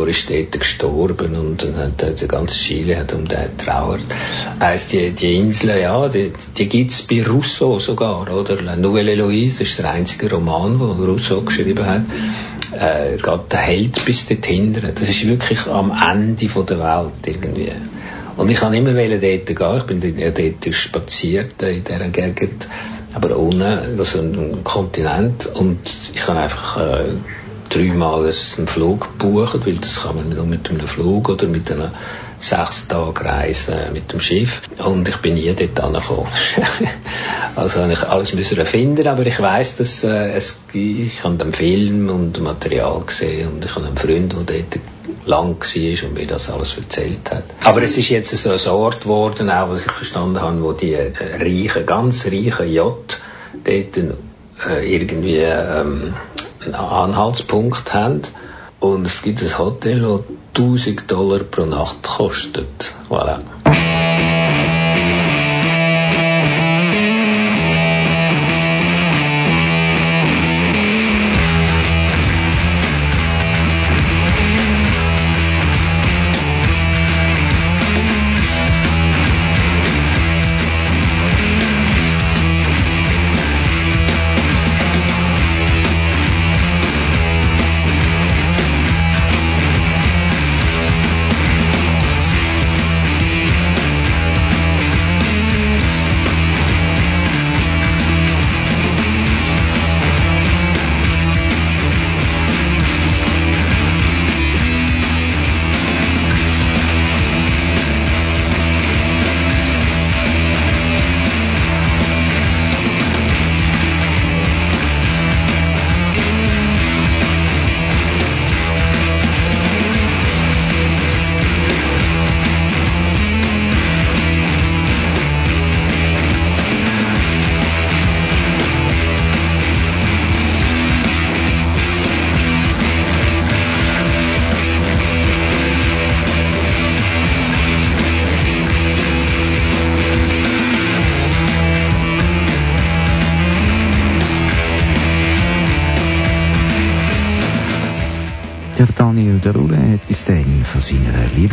ist 0.08 0.30
dort 0.30 0.60
gestorben 0.60 1.36
und 1.36 1.64
dann 1.64 1.78
hat 1.78 2.02
der 2.02 2.28
ganze 2.28 2.56
Chile 2.56 2.98
hat 2.98 3.14
um 3.14 3.28
den 3.28 3.58
trauert. 3.58 4.02
Heißt 4.62 4.94
die, 4.94 5.12
die 5.12 5.36
Insel, 5.36 5.82
ja, 5.82 6.08
die, 6.08 6.32
die 6.58 6.70
gibt's 6.70 7.02
bei 7.02 7.24
Rousseau 7.24 7.80
sogar, 7.80 8.34
oder? 8.34 8.62
La 8.62 8.76
Nouvelle 8.76 9.12
Eloise 9.12 9.64
ist 9.64 9.80
der 9.80 9.92
einzige 9.92 10.30
Roman, 10.30 10.80
den 10.80 11.06
Rousseau 11.06 11.42
geschrieben 11.42 11.86
hat 11.86 12.04
äh, 12.78 13.18
geht 13.18 13.52
der 13.52 13.60
Held 13.60 14.06
bis 14.06 14.26
dorthin. 14.28 14.74
Das 14.74 15.10
ist 15.10 15.28
wirklich 15.28 15.68
am 15.68 15.92
Ende 15.92 16.48
der 16.48 16.80
Welt 16.80 17.26
irgendwie. 17.26 17.72
Und 18.38 18.50
ich 18.50 18.58
kann 18.58 18.74
immer 18.74 18.94
dort 18.94 19.22
gehen. 19.22 19.78
Ich 19.78 19.84
bin 19.84 20.18
ja 20.18 20.32
dort 20.32 20.74
spaziert 20.74 21.62
in 21.62 21.84
dieser 21.84 22.10
Gegend, 22.10 22.68
aber 23.14 23.38
ohne 23.38 23.96
also 23.98 24.20
ein 24.20 24.64
Kontinent. 24.64 25.48
Und 25.48 25.80
ich 26.14 26.22
kann 26.22 26.38
einfach 26.38 26.78
äh, 26.78 27.06
dreimal 27.70 28.22
einen 28.22 28.68
Flug 28.68 29.18
buchen, 29.18 29.66
weil 29.66 29.76
das 29.76 30.04
kann 30.04 30.16
man 30.16 30.30
nur 30.30 30.46
mit 30.46 30.70
einem 30.70 30.88
Flug 30.88 31.30
oder 31.30 31.48
mit 31.48 31.72
einer 31.72 31.92
sechs 32.40 32.88
Tage 32.88 33.26
Reise 33.26 33.90
mit 33.92 34.12
dem 34.12 34.20
Schiff 34.20 34.62
und 34.84 35.08
ich 35.08 35.18
bin 35.18 35.36
nie 35.36 35.54
dort 35.54 35.80
angekommen. 35.80 36.28
also 37.56 37.82
habe 37.82 37.92
ich 37.92 38.04
alles 38.04 38.34
müssen 38.34 38.58
erfinden, 38.58 39.08
aber 39.08 39.26
ich 39.26 39.40
weiß, 39.40 39.78
dass 39.78 40.04
äh, 40.04 40.32
es, 40.32 40.62
ich 40.74 41.24
habe 41.24 41.36
den 41.36 41.54
Film 41.54 42.10
und 42.10 42.42
Material 42.42 43.02
gesehen 43.06 43.50
und 43.50 43.66
ich 43.66 43.76
habe 43.76 43.88
einen 43.88 43.98
Freund, 43.98 44.34
der 44.34 44.44
dort 44.44 44.80
lang 45.26 45.60
war 45.60 46.08
und 46.08 46.14
mir 46.14 46.28
das 46.28 46.50
alles 46.50 46.78
erzählt 46.78 47.30
hat. 47.30 47.44
Aber 47.64 47.84
es 47.84 47.98
ist 47.98 48.10
jetzt 48.10 48.36
so 48.36 48.50
ein 48.50 48.76
Ort 48.76 49.02
geworden, 49.02 49.50
auch 49.50 49.70
was 49.70 49.86
ich 49.86 49.92
verstanden 49.92 50.42
habe, 50.42 50.64
wo 50.64 50.72
die 50.72 50.94
äh, 50.94 51.12
reichen, 51.20 51.86
ganz 51.86 52.26
reichen 52.26 52.72
J 52.72 52.96
dort 53.64 53.98
äh, 54.68 54.96
irgendwie 54.96 55.38
ähm, 55.38 56.14
einen 56.64 56.76
Anhaltspunkt 56.76 57.94
haben 57.94 58.22
und 58.80 59.06
es 59.06 59.22
gibt 59.22 59.42
ein 59.42 59.58
Hotel, 59.58 60.02
das 60.02 60.22
1000 60.54 61.08
Dollar 61.08 61.40
pro 61.44 61.66
Nacht 61.66 62.04
kostet. 62.04 62.94
Voilà. 63.10 63.40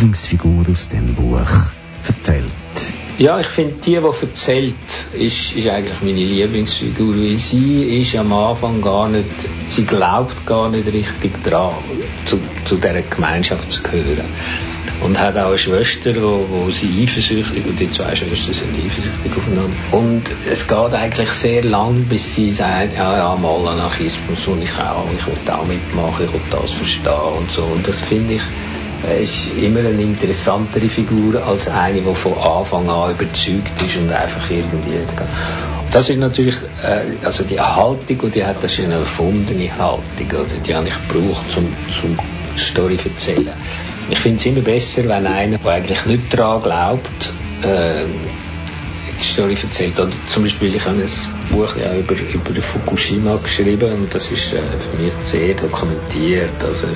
Lieblingsfigur 0.07 0.65
aus 0.71 0.89
dem 0.89 1.15
Buch 1.17 1.41
erzählt. 2.07 2.45
Ja, 3.19 3.41
ich 3.41 3.47
finde, 3.47 3.75
die, 3.85 3.97
die 3.97 4.27
erzählt, 4.27 4.75
ist, 5.15 5.57
ist 5.57 5.69
eigentlich 5.69 6.01
meine 6.01 6.25
Lieblingsfigur, 6.25 7.17
weil 7.17 7.39
sie 7.39 8.01
ist 8.01 8.15
am 8.15 8.33
Anfang 8.33 8.81
gar 8.83 9.09
nicht, 9.09 9.25
sie 9.71 9.85
glaubt 9.85 10.47
gar 10.47 10.69
nicht 10.69 10.87
richtig 10.93 11.43
dran, 11.43 11.73
zu, 12.27 12.39
zu 12.67 12.77
dieser 12.77 13.03
Gemeinschaft 13.03 13.73
zu 13.73 13.83
gehören. 13.83 14.27
Und 15.03 15.19
hat 15.19 15.37
auch 15.37 15.49
eine 15.49 15.59
Schwester, 15.59 16.15
wo, 16.23 16.47
wo 16.49 16.71
sie 16.71 17.03
eifersüchtig, 17.03 17.67
und 17.67 17.81
die 17.81 17.91
zwei 17.91 18.15
Schwestern 18.15 18.55
sind 18.55 18.77
eifersüchtig 18.77 19.33
aufeinander. 19.37 19.77
Und 19.91 20.23
es 20.49 20.69
geht 20.69 20.95
eigentlich 20.95 21.31
sehr 21.33 21.65
lang, 21.65 22.05
bis 22.05 22.35
sie 22.35 22.53
sagt, 22.53 22.95
ja, 22.97 23.17
ja, 23.17 23.37
mal 23.37 23.67
Anarchismus 23.67 24.47
und 24.47 24.63
ich 24.63 24.73
auch, 24.79 25.07
ich 25.19 25.27
will 25.27 25.53
auch 25.53 25.67
mitmachen, 25.67 26.27
ich 26.27 26.33
will 26.33 26.41
das 26.51 26.71
verstehen 26.71 27.13
und 27.39 27.51
so. 27.51 27.63
Und 27.63 27.87
das 27.89 28.03
finde 28.03 28.35
ich, 28.35 28.43
ist 29.21 29.57
immer 29.57 29.81
eine 29.81 30.03
interessantere 30.03 30.89
Figur 30.89 31.43
als 31.45 31.69
eine, 31.69 32.01
die 32.01 32.15
von 32.15 32.35
Anfang 32.39 32.89
an 32.89 33.13
überzeugt 33.13 33.81
ist 33.83 33.97
und 33.97 34.11
einfach 34.13 34.51
irgendwie. 34.51 34.99
Das 35.91 36.09
ist 36.11 36.19
natürlich, 36.19 36.57
äh, 36.83 37.25
also 37.25 37.45
die 37.45 37.61
Haltung, 37.61 38.31
die 38.33 38.45
hat, 38.45 38.63
das 38.63 38.73
ist 38.73 38.85
eine 38.85 38.95
erfundene 38.95 39.71
Haltung, 39.79 40.29
oder? 40.29 40.45
die 40.67 40.75
habe 40.75 40.89
ich 40.89 40.95
gebraucht, 41.09 41.51
zum, 41.53 41.73
zum 42.01 42.19
Story 42.59 42.99
zu 42.99 43.09
erzählen. 43.09 43.53
Ich 44.11 44.19
finde 44.19 44.39
es 44.39 44.47
immer 44.47 44.61
besser, 44.61 45.05
wenn 45.09 45.27
einer, 45.27 45.59
der 45.59 45.73
eigentlich 45.73 46.07
nicht 46.07 46.35
daran 46.35 46.63
glaubt, 46.63 47.33
äh, 47.63 48.05
die 49.19 49.25
Story 49.25 49.57
erzählt. 49.61 49.99
Oder 49.99 50.11
zum 50.29 50.43
Beispiel, 50.43 50.75
ich 50.75 50.85
habe 50.85 50.97
ein 50.97 51.11
Buch 51.51 51.77
ja 51.77 51.95
über, 51.95 52.15
über 52.15 52.63
Fukushima 52.63 53.37
geschrieben 53.43 53.93
und 53.93 54.15
das 54.15 54.31
ist 54.31 54.53
äh, 54.53 54.61
für 54.61 55.03
mich 55.03 55.13
sehr 55.25 55.55
dokumentiert. 55.55 56.51
Also, 56.63 56.87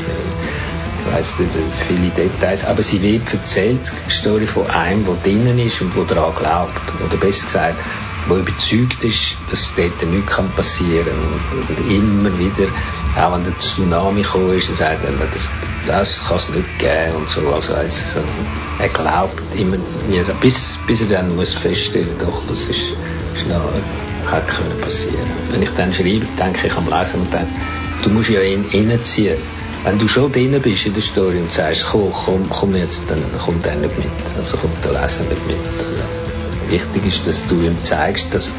weiss 1.12 1.38
nicht 1.38 1.50
viele 1.88 2.10
Details, 2.10 2.64
aber 2.64 2.82
sie 2.82 3.02
wird 3.02 3.32
erzählt, 3.32 3.80
die 4.06 4.10
Story 4.10 4.46
von 4.46 4.68
einem, 4.68 5.04
der 5.04 5.14
drinnen 5.22 5.58
ist 5.58 5.80
und 5.80 5.94
der 5.96 6.04
daran 6.04 6.34
glaubt. 6.36 7.04
Oder 7.04 7.16
besser 7.16 7.46
gesagt, 7.46 7.76
der 8.28 8.36
überzeugt 8.36 9.02
ist, 9.02 9.38
dass 9.50 9.72
dort 9.76 10.02
nichts 10.10 10.36
passieren 10.56 11.06
kann. 11.06 11.58
Und 11.58 11.90
immer 11.90 12.38
wieder, 12.38 12.68
auch 13.16 13.34
wenn 13.34 13.44
der 13.44 13.58
Tsunami 13.58 14.22
gekommen 14.22 14.56
ist, 14.56 14.76
sagt 14.76 15.04
er, 15.04 15.12
das, 15.26 15.48
das 15.86 16.26
kann 16.26 16.36
es 16.36 16.50
nicht 16.50 16.78
geben 16.78 17.16
und 17.16 17.28
so. 17.30 17.48
Also, 17.52 17.74
er 17.74 18.88
glaubt 18.88 19.40
immer 19.56 19.76
bis, 20.40 20.78
bis 20.86 21.00
er 21.00 21.06
dann 21.08 21.34
muss 21.34 21.54
feststellen, 21.54 22.16
doch, 22.18 22.42
das 22.48 22.60
ist, 22.60 22.92
ist 23.34 23.46
hat 24.30 24.46
können 24.48 24.80
passieren. 24.80 25.26
Wenn 25.50 25.62
ich 25.62 25.70
dann 25.70 25.92
schreibe, 25.92 26.26
denke 26.38 26.66
ich 26.66 26.74
am 26.74 26.88
Lesen 26.88 27.20
und 27.20 27.32
denke, 27.32 27.48
du 28.02 28.10
musst 28.10 28.30
ja 28.30 28.40
ihn 28.40 28.64
reinziehen. 28.72 29.38
Wenn 29.82 29.98
du 29.98 30.08
schon 30.08 30.30
drin 30.30 30.60
bist 30.60 30.84
in 30.84 30.92
der 30.92 31.02
Story 31.02 31.38
und 31.38 31.52
sagst, 31.52 31.86
komm, 31.90 32.12
komm, 32.12 32.46
komm 32.50 32.76
jetzt, 32.76 33.00
dann 33.08 33.22
kommt 33.38 33.64
er 33.64 33.76
nicht 33.76 33.96
mit. 33.96 34.08
Also 34.36 34.58
kommt 34.58 34.84
der 34.84 34.92
Leser 34.92 35.24
nicht 35.24 35.46
mit. 35.46 35.56
Wichtig 36.68 37.06
ist, 37.06 37.26
dass 37.26 37.46
du 37.46 37.62
ihm 37.62 37.76
zeigst, 37.82 38.32
dass, 38.34 38.52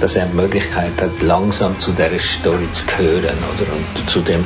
dass 0.00 0.16
er 0.16 0.26
die 0.26 0.34
Möglichkeit 0.34 1.00
hat, 1.00 1.22
langsam 1.22 1.78
zu 1.78 1.92
dieser 1.92 2.18
Story 2.18 2.66
zu 2.72 2.86
gehören, 2.86 3.38
oder? 3.54 3.72
Und 3.72 4.10
zu 4.10 4.20
dem, 4.20 4.44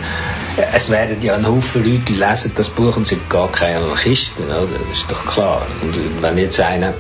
es 0.75 0.91
werden 0.91 1.17
ja 1.23 1.35
ein 1.35 1.47
Haufen 1.47 1.83
Leute 1.83 2.13
lesen 2.13 2.53
das 2.55 2.69
Buch 2.69 2.97
und 2.97 3.07
sind 3.07 3.29
gar 3.31 3.51
keine 3.51 3.79
Anarchisten, 3.79 4.45
oder? 4.45 4.67
Das 4.67 4.99
ist 4.99 5.11
doch 5.11 5.25
klar. 5.25 5.67
Und 5.81 5.95
wenn 6.21 6.37
jetzt 6.37 6.61
einer, 6.61 6.93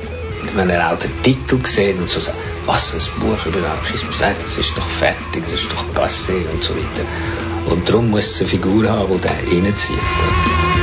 wenn 0.54 0.70
er 0.70 0.92
auch 0.92 0.98
den 0.98 1.10
Titel 1.22 1.58
sieht 1.66 1.98
und 1.98 2.08
so 2.08 2.20
sagt, 2.20 2.38
was, 2.64 2.94
ein 2.94 3.20
Buch 3.20 3.44
über 3.44 3.58
Anarchismus, 3.58 4.16
das 4.18 4.58
ist 4.58 4.74
doch 4.74 4.88
fertig, 4.88 5.44
das 5.50 5.60
ist 5.60 5.70
doch 5.70 5.84
passé 5.94 6.32
und 6.50 6.64
so 6.64 6.74
weiter. 6.74 7.06
Und 7.66 7.88
darum 7.88 8.10
muss 8.10 8.26
es 8.26 8.40
eine 8.40 8.48
Figur 8.48 8.88
haben, 8.88 9.14
die 9.14 9.20
der 9.20 9.64
reinzieht. 9.64 10.75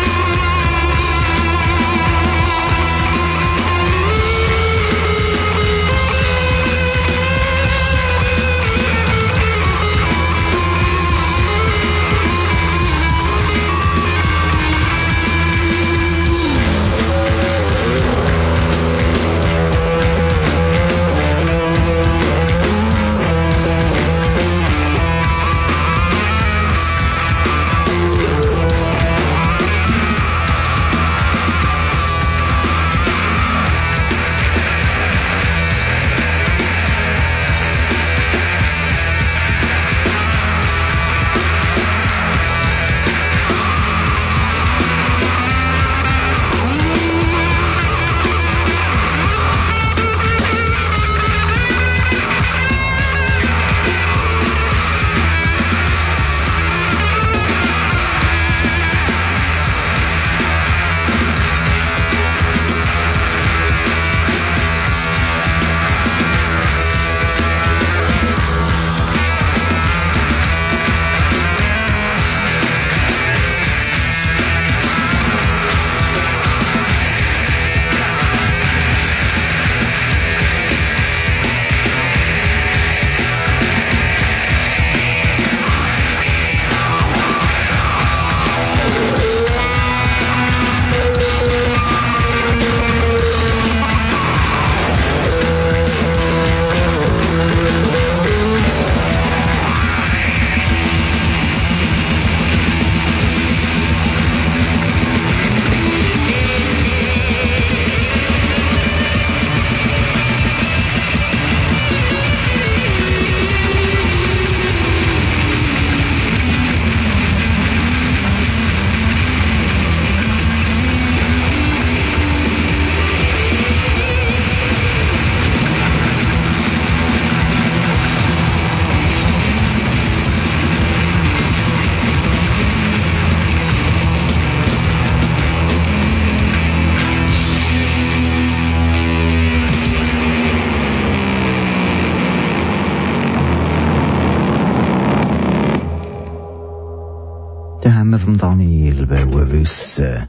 Wissen, 149.98 150.28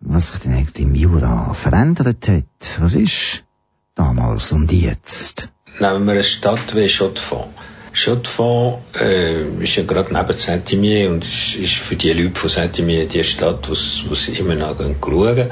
was 0.00 0.28
sich 0.28 0.38
denn 0.40 0.54
eigentlich 0.54 0.86
im 0.86 0.94
Jura 0.94 1.52
verändert 1.54 2.28
hat. 2.28 2.44
Was 2.78 2.94
ist 2.94 3.44
damals 3.94 4.52
und 4.52 4.70
jetzt? 4.72 5.48
Nehmen 5.80 6.06
wir 6.06 6.12
eine 6.12 6.24
Stadt 6.24 6.74
wie 6.74 6.88
Chaux-de-Fonds. 6.88 7.52
Chaux-de-Fonds 7.92 8.78
äh, 8.94 9.44
ist 9.62 9.76
ja 9.76 9.84
gerade 9.84 10.12
neben 10.12 10.36
Saint-Imier 10.36 11.10
und 11.10 11.24
ist, 11.24 11.54
ist 11.56 11.74
für 11.74 11.94
die 11.96 12.12
Leute 12.12 12.38
von 12.38 12.50
Saint-Imier 12.50 13.06
die 13.06 13.24
Stadt, 13.24 13.68
wo 13.68 13.74
sie 13.74 14.36
immer 14.36 14.54
noch 14.54 14.78
schauen. 14.78 15.50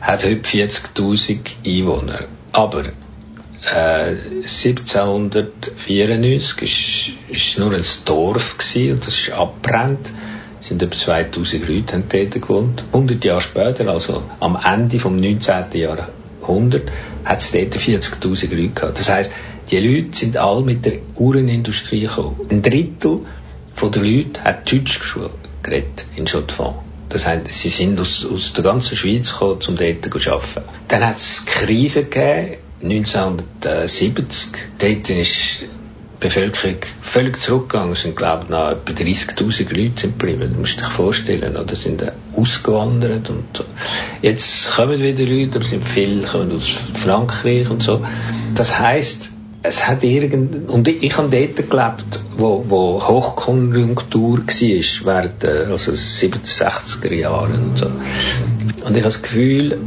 Hat 0.00 0.24
heute 0.24 0.40
40'000 0.40 1.38
Einwohner. 1.64 2.24
Aber 2.52 2.84
äh, 3.64 4.16
1794 4.42 6.62
ist, 6.62 7.12
ist 7.30 7.58
nur 7.58 7.72
ein 7.72 7.84
Dorf 8.04 8.58
gewesen, 8.58 8.92
und 8.94 9.06
das 9.06 9.14
ist 9.14 9.30
abgebrannt 9.30 10.12
sind 10.60 10.82
etwa 10.82 10.96
2000 10.96 11.68
Leute 11.68 11.94
haben 11.94 12.04
dort 12.08 12.32
gewohnt. 12.32 12.84
100 12.92 13.24
Jahre 13.24 13.40
später, 13.40 13.88
also 13.88 14.22
am 14.40 14.58
Ende 14.62 14.98
vom 14.98 15.16
19. 15.16 15.64
Jahrhundert, 15.72 16.90
hat 17.24 17.38
es 17.38 17.52
dort 17.52 17.76
40.000 17.76 18.54
Leute 18.54 18.74
gehabt. 18.74 18.98
Das 18.98 19.08
heisst, 19.08 19.32
die 19.70 19.78
Leute 19.78 20.16
sind 20.18 20.36
alle 20.36 20.62
mit 20.62 20.84
der 20.84 20.94
Uhrenindustrie 21.16 22.02
gekommen. 22.02 22.40
Ein 22.50 22.62
Drittel 22.62 23.20
von 23.74 23.92
den 23.92 24.04
Leuten 24.04 24.42
hat 24.42 24.70
Deutsch 24.70 25.00
geredet 25.62 26.04
in 26.16 26.26
Chaux-de-Fonds. 26.26 26.80
Das 27.08 27.26
heißt, 27.26 27.52
sie 27.52 27.68
sind 27.70 27.98
aus, 28.00 28.24
aus 28.24 28.52
der 28.52 28.62
ganzen 28.62 28.96
Schweiz 28.96 29.32
gekommen, 29.32 29.60
um 29.66 29.76
dort 29.76 30.22
zu 30.22 30.32
arbeiten. 30.32 30.62
Dann 30.88 31.06
hat 31.06 31.16
es 31.16 31.44
Krise 31.44 32.04
gegeben, 32.04 32.58
1970. 32.82 34.52
Dort 34.78 35.10
ist 35.10 35.66
Bevölkerung 36.20 36.76
völlig 37.00 37.40
zurückgegangen. 37.40 37.92
Es 37.92 38.02
sind, 38.02 38.14
glaube 38.14 38.44
ich, 38.44 38.50
noch 38.50 38.70
etwa 38.70 38.92
30.000 38.92 39.74
Leute 39.74 40.00
sind 40.00 40.18
geblieben. 40.18 40.52
Du 40.52 40.60
musst 40.60 40.80
dir 40.80 40.84
vorstellen, 40.84 41.56
oder? 41.56 41.74
Sind 41.74 42.04
ausgewandert 42.36 43.30
und 43.30 43.64
Jetzt 44.22 44.70
kommen 44.72 45.00
wieder 45.00 45.24
Leute, 45.24 45.56
aber 45.56 45.64
sind 45.64 45.86
viele 45.86 46.26
kommen 46.26 46.52
aus 46.52 46.68
Frankreich 46.94 47.70
und 47.70 47.82
so. 47.82 48.04
Das 48.54 48.78
heisst, 48.78 49.30
es 49.62 49.86
hat 49.86 50.04
irgend, 50.04 50.68
und 50.68 50.88
ich, 50.88 51.02
ich 51.02 51.16
habe 51.16 51.28
dort 51.28 51.70
gelebt, 51.70 52.20
wo, 52.36 52.64
wo 52.68 53.02
Hochkonjunktur 53.06 54.38
war, 54.38 54.44
während, 54.46 55.44
äh, 55.44 55.66
also 55.70 55.92
67er 55.92 57.14
Jahren 57.14 57.70
und 57.70 57.78
so. 57.78 57.86
Und 57.86 57.96
ich 58.76 58.84
habe 58.84 59.02
das 59.02 59.22
Gefühl, 59.22 59.78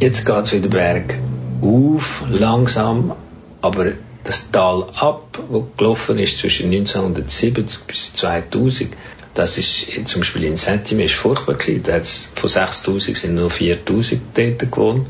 jetzt 0.00 0.24
geht 0.24 0.44
es 0.44 0.52
wieder 0.52 0.68
berg 0.68 1.18
auf, 1.60 2.24
langsam, 2.30 3.12
aber 3.60 3.92
das 4.26 4.50
Tal 4.50 4.88
ab, 4.94 5.38
wo 5.48 5.68
gelaufen 5.76 6.18
ist 6.18 6.38
zwischen 6.38 6.70
1970 6.72 7.84
bis 7.86 8.14
2000, 8.14 8.92
Das 9.36 9.58
ist 9.58 10.08
zum 10.08 10.22
Beispiel 10.22 10.44
in 10.44 10.56
Saint-Imier 10.56 11.10
furchtbar 11.10 11.56
gewesen. 11.56 11.82
Da 11.82 11.92
hat's, 11.92 12.30
von 12.34 12.48
6000 12.48 13.14
sind 13.14 13.34
nur 13.34 13.50
4000 13.50 14.22
dort 14.34 14.72
gewohnt. 14.72 15.08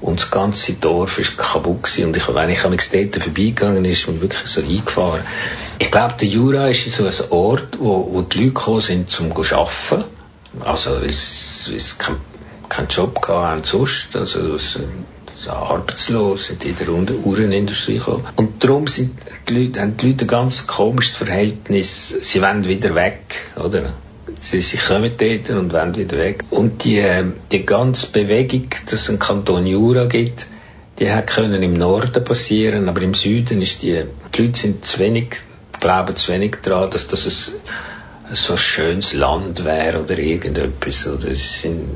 Und 0.00 0.20
das 0.20 0.32
ganze 0.32 0.72
Dorf 0.74 1.18
ist 1.20 1.38
kaputt 1.38 1.84
gewesen. 1.84 2.06
Und 2.06 2.16
ich, 2.16 2.26
wenn 2.26 2.50
ich 2.50 2.64
am 2.64 2.72
dort 2.72 3.22
vorbeigegangen 3.22 3.84
ist 3.84 4.08
mir 4.08 4.20
wirklich 4.20 4.46
so 4.46 4.62
eingefahren. 4.62 5.22
Ich 5.78 5.92
glaube, 5.92 6.14
der 6.20 6.26
Jura 6.26 6.68
ist 6.68 6.90
so 6.90 7.04
ein 7.04 7.30
Ort, 7.30 7.78
wo, 7.78 8.08
wo 8.12 8.22
die 8.22 8.38
Leute 8.38 8.54
gekommen 8.54 8.80
sind, 8.80 9.10
zum 9.10 9.32
zu 9.32 9.54
arbeiten. 9.54 10.04
Also, 10.60 11.00
sie 11.08 11.78
keinen 11.98 12.20
kein 12.68 12.88
Job 12.88 13.28
hatten 13.28 13.62
sonst. 13.62 14.16
Also, 14.16 14.54
es, 14.56 14.76
so 15.40 15.50
arbeitslos, 15.50 16.48
sind 16.48 16.64
in 16.64 16.76
der 16.76 16.88
Uhrenindustrie 16.88 17.98
gekommen. 17.98 18.26
Und 18.36 18.62
darum 18.62 18.86
sind 18.86 19.12
die 19.48 19.54
Leute, 19.54 19.80
haben 19.80 19.96
die 19.96 20.08
Leute 20.08 20.24
ein 20.24 20.28
ganz 20.28 20.66
komisches 20.66 21.16
Verhältnis. 21.16 22.08
Sie 22.20 22.42
wollen 22.42 22.66
wieder 22.66 22.94
weg, 22.94 23.36
oder? 23.56 23.92
Sie, 24.40 24.60
sie 24.60 24.76
kommen 24.76 25.12
dort 25.16 25.50
und 25.50 25.72
wollen 25.72 25.96
wieder 25.96 26.18
weg. 26.18 26.44
Und 26.50 26.84
die, 26.84 26.98
ähm, 26.98 27.34
die 27.52 27.64
ganze 27.64 28.10
Bewegung, 28.10 28.68
dass 28.86 29.02
es 29.02 29.08
einen 29.08 29.18
Kanton 29.18 29.66
Jura 29.66 30.06
gibt, 30.06 30.46
die 30.98 31.10
hat 31.10 31.28
können 31.28 31.62
im 31.62 31.74
Norden 31.74 32.24
passieren, 32.24 32.88
aber 32.88 33.02
im 33.02 33.14
Süden 33.14 33.62
ist 33.62 33.82
die, 33.82 34.02
die 34.34 34.42
Leute 34.42 34.58
sind 34.58 34.84
zu 34.84 34.98
wenig, 34.98 35.36
glauben 35.78 36.16
zu 36.16 36.32
wenig 36.32 36.56
daran, 36.62 36.90
dass 36.90 37.06
das 37.06 37.52
ein, 38.26 38.34
so 38.34 38.56
schönes 38.56 39.14
Land 39.14 39.64
wäre 39.64 40.02
oder 40.02 40.18
irgendetwas. 40.18 41.06
Oder 41.06 41.30
es 41.30 41.62
sind 41.62 41.88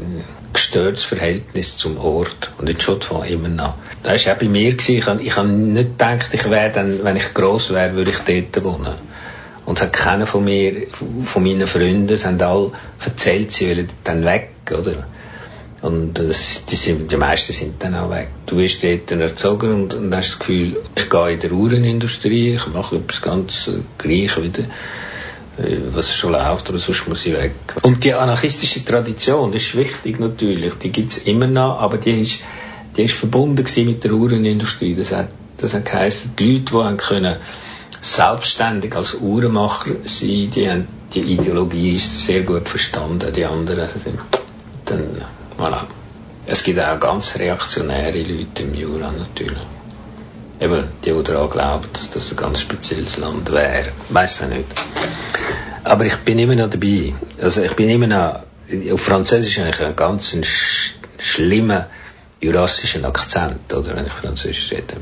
gestörtes 0.52 1.04
Verhältnis 1.04 1.76
zum 1.76 1.98
Ort. 1.98 2.50
Und 2.58 2.68
jetzt 2.68 2.82
schon 2.82 3.00
von 3.00 3.24
immer 3.24 3.48
noch. 3.48 3.74
Das 4.02 4.26
war 4.26 4.34
auch 4.34 4.38
bei 4.38 4.48
mir. 4.48 4.72
Gewesen. 4.72 4.98
Ich 4.98 5.06
habe 5.06 5.22
ich 5.22 5.36
hab 5.36 5.46
nicht 5.46 5.98
gedacht, 5.98 6.28
ich 6.32 6.50
wäre 6.50 6.72
dann, 6.72 7.04
wenn 7.04 7.16
ich 7.16 7.34
gross 7.34 7.72
wäre, 7.72 7.94
würde 7.94 8.10
ich 8.10 8.18
dort 8.18 8.64
wohnen. 8.64 8.94
Und 9.64 9.78
es 9.78 9.84
hat 9.84 9.92
keiner 9.92 10.26
von 10.26 10.44
mir, 10.44 10.88
von 11.24 11.42
meinen 11.42 11.66
Freunden, 11.66 12.08
es 12.08 12.24
haben 12.24 12.40
alle 12.42 12.72
erzählt, 13.04 13.52
sie 13.52 13.70
wollen 13.70 13.88
dann 14.02 14.24
weg, 14.24 14.50
oder? 14.70 15.06
Und 15.82 16.14
das, 16.14 16.66
die, 16.66 16.76
sind, 16.76 17.10
die 17.10 17.16
meisten 17.16 17.52
sind 17.52 17.82
dann 17.82 17.94
auch 17.94 18.10
weg. 18.10 18.28
Du 18.46 18.56
bist 18.56 18.84
dort 18.84 19.10
erzogen 19.10 19.72
und, 19.72 19.94
und 19.94 20.14
hast 20.14 20.30
das 20.30 20.38
Gefühl, 20.38 20.80
ich 20.94 21.10
gehe 21.10 21.32
in 21.32 21.40
der 21.40 21.52
Uhrenindustrie, 21.52 22.54
ich 22.54 22.66
mache 22.68 22.96
etwas 22.96 23.20
ganz 23.22 23.68
äh, 23.68 23.80
Gleiches 23.98 24.42
wieder, 24.42 24.62
äh, 24.62 24.66
was 25.58 26.14
schon 26.14 26.32
läuft, 26.32 26.68
aber 26.68 26.78
sonst 26.78 27.08
muss 27.08 27.26
ich 27.26 27.34
weg. 27.34 27.54
Und 27.82 28.04
die 28.04 28.14
anarchistische 28.14 28.84
Tradition 28.84 29.52
ist 29.52 29.76
wichtig 29.76 30.18
natürlich, 30.18 30.74
die 30.74 30.90
gibt's 30.90 31.18
immer 31.18 31.46
noch, 31.46 31.78
aber 31.78 31.98
die 31.98 32.22
ist, 32.22 32.42
die 32.96 33.04
ist 33.04 33.14
verbunden 33.14 33.64
mit 33.84 34.04
der 34.04 34.12
Uhrenindustrie. 34.12 34.94
Das 34.94 35.12
hat, 35.12 35.28
das 35.58 35.74
hat 35.74 35.84
geheißen, 35.84 36.32
die 36.38 36.64
Leute, 36.70 36.92
die 36.92 36.96
können, 36.96 37.36
selbstständig 38.00 38.96
als 38.96 39.14
Uhrenmacher 39.20 39.96
sein, 40.04 40.50
die 40.50 40.68
haben 40.68 40.88
die 41.14 41.20
Ideologie 41.20 41.94
ist 41.94 42.26
sehr 42.26 42.42
gut 42.42 42.68
verstanden, 42.68 43.32
die 43.32 43.44
anderen 43.44 43.88
sind 43.88 44.18
dann, 44.86 45.22
voilà. 45.58 45.84
Es 46.46 46.62
gibt 46.64 46.80
auch 46.80 46.98
ganz 46.98 47.38
reaktionäre 47.38 48.22
Leute 48.22 48.62
im 48.62 48.74
Jura 48.74 49.12
natürlich. 49.12 49.62
Eben, 50.58 50.88
die, 51.04 51.12
die 51.12 51.22
daran 51.22 51.50
glauben, 51.50 51.88
dass 51.92 52.10
das 52.10 52.30
ein 52.30 52.36
ganz 52.36 52.60
spezielles 52.60 53.16
Land 53.16 53.50
wäre. 53.52 53.92
Weiß 54.08 54.40
ich 54.40 54.48
nicht. 54.48 54.66
Aber 55.84 56.04
ich 56.04 56.16
bin 56.18 56.38
immer 56.38 56.54
noch 56.54 56.70
dabei. 56.70 57.14
Also 57.40 57.62
ich 57.62 57.74
bin 57.74 57.88
immer 57.88 58.06
noch, 58.06 58.92
auf 58.92 59.00
Französisch 59.00 59.58
habe 59.58 59.70
ich 59.70 59.80
einen 59.80 59.96
ganz 59.96 60.36
sch 60.44 60.94
schlimmen 61.18 61.84
jurassischen 62.40 63.04
Akzent, 63.04 63.72
oder, 63.72 63.94
wenn 63.94 64.06
ich 64.06 64.12
Französisch 64.12 64.72
rede 64.72 64.96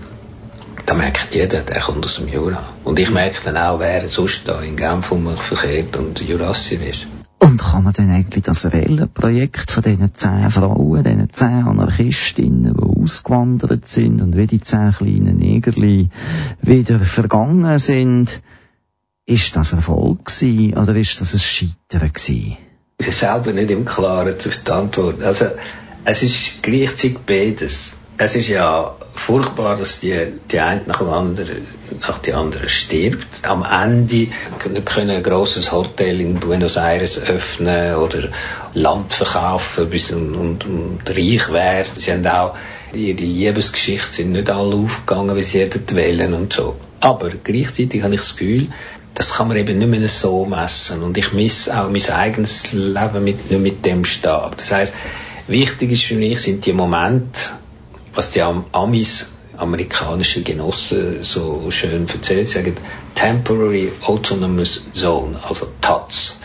da 0.91 0.97
merkt 0.97 1.37
jeder, 1.37 1.61
der 1.61 1.81
kommt 1.81 2.05
aus 2.05 2.17
dem 2.17 2.27
Jura. 2.27 2.65
Und 2.83 2.99
ich 2.99 3.13
merke 3.13 3.39
dann 3.45 3.57
auch, 3.57 3.79
wer 3.79 4.09
sonst 4.09 4.49
da 4.49 4.61
in 4.61 4.77
Genf 4.77 5.13
um 5.13 5.23
mich 5.23 5.41
verkehrt 5.41 5.97
und 5.97 6.21
Jurassier 6.21 6.85
ist. 6.85 7.07
Und 7.39 7.61
kann 7.61 7.85
man 7.85 7.93
denn 7.93 8.11
eigentlich 8.11 8.43
das 8.43 8.69
Projekt 9.15 9.71
von 9.71 9.83
diesen 9.85 10.13
zehn 10.17 10.51
Frauen, 10.51 11.05
diesen 11.05 11.33
zehn 11.33 11.65
Anarchistinnen, 11.65 12.75
die 12.75 13.03
ausgewandert 13.03 13.87
sind 13.87 14.21
und 14.21 14.37
wie 14.37 14.49
die 14.49 14.61
zehn 14.61 14.93
kleinen 14.93 15.39
Negerli 15.39 16.11
wieder 16.61 16.99
vergangen 16.99 17.79
sind, 17.79 18.41
ist 19.31 19.55
das 19.57 19.73
Erfolg 19.73 20.25
gewesen 20.27 20.77
oder 20.77 20.95
ist 20.97 21.21
das 21.21 21.35
ein 21.35 21.39
Scheitern 21.39 22.13
gewesen? 22.13 22.57
Ich 22.99 23.07
bin 23.07 23.15
selber 23.15 23.53
nicht 23.53 23.71
im 23.71 23.85
Klaren 23.85 24.39
zu 24.39 24.51
der 24.51 24.75
Antwort. 24.75 25.23
Also, 25.23 25.47
es 26.05 26.23
ist 26.23 26.63
gleichzeitig 26.63 27.19
beides 27.27 27.97
es 28.23 28.37
ist 28.37 28.49
ja 28.49 28.97
furchtbar, 29.15 29.79
dass 29.79 30.01
die, 30.01 30.15
die 30.53 30.61
eine 30.61 30.83
nach, 30.85 30.99
dem 30.99 31.09
anderen, 31.09 31.67
nach 32.03 32.19
die 32.19 32.35
andere 32.35 32.69
stirbt. 32.69 33.49
Am 33.49 33.65
Ende 33.65 34.29
können 34.85 35.11
ein 35.11 35.23
grosses 35.23 35.73
Hotel 35.73 36.21
in 36.21 36.39
Buenos 36.39 36.77
Aires 36.77 37.19
öffnen 37.19 37.95
oder 37.95 38.29
Land 38.75 39.15
verkaufen 39.15 39.89
bis 39.89 40.11
und, 40.11 40.35
und, 40.35 40.67
und 40.67 41.01
reich 41.09 41.51
werden. 41.51 41.89
Sie 41.97 42.13
haben 42.13 42.27
auch 42.27 42.57
ihre 42.93 43.17
Liebesgeschichte 43.17 44.13
sind 44.13 44.33
nicht 44.33 44.51
alle 44.51 44.77
aufgegangen, 44.77 45.35
wie 45.37 45.43
sie 45.43 45.61
hätten 45.61 45.97
wählen 45.97 46.35
und 46.35 46.53
so. 46.53 46.77
Aber 47.01 47.31
gleichzeitig 47.31 48.03
habe 48.03 48.13
ich 48.13 48.21
das 48.21 48.37
Gefühl, 48.37 48.69
das 49.15 49.35
kann 49.35 49.49
man 49.49 49.57
eben 49.57 49.79
nicht 49.79 49.89
mehr 49.89 50.09
so 50.09 50.47
messen. 50.47 51.03
Und 51.03 51.19
ich 51.19 51.33
misse 51.33 51.79
auch 51.79 51.91
mein 51.91 52.09
eigenes 52.11 52.73
Leben 52.73 53.25
mit, 53.25 53.51
nicht 53.51 53.61
mit 53.61 53.85
dem 53.85 54.05
Stab. 54.05 54.57
Das 54.57 54.73
heißt, 54.73 54.95
wichtig 55.47 55.93
ist 55.93 56.05
für 56.05 56.15
mich 56.15 56.41
sind 56.41 56.65
die 56.65 56.73
Momente, 56.73 57.41
was 58.15 58.31
die 58.31 58.43
Amis, 58.43 59.27
amerikanische 59.57 60.43
Genossen 60.43 61.23
so 61.23 61.71
schön 61.71 62.09
erzählen, 62.09 62.47
sagen 62.47 62.77
Temporary 63.15 63.93
Autonomous 64.03 64.87
Zone, 64.93 65.39
also 65.47 65.67
TATS. 65.81 66.41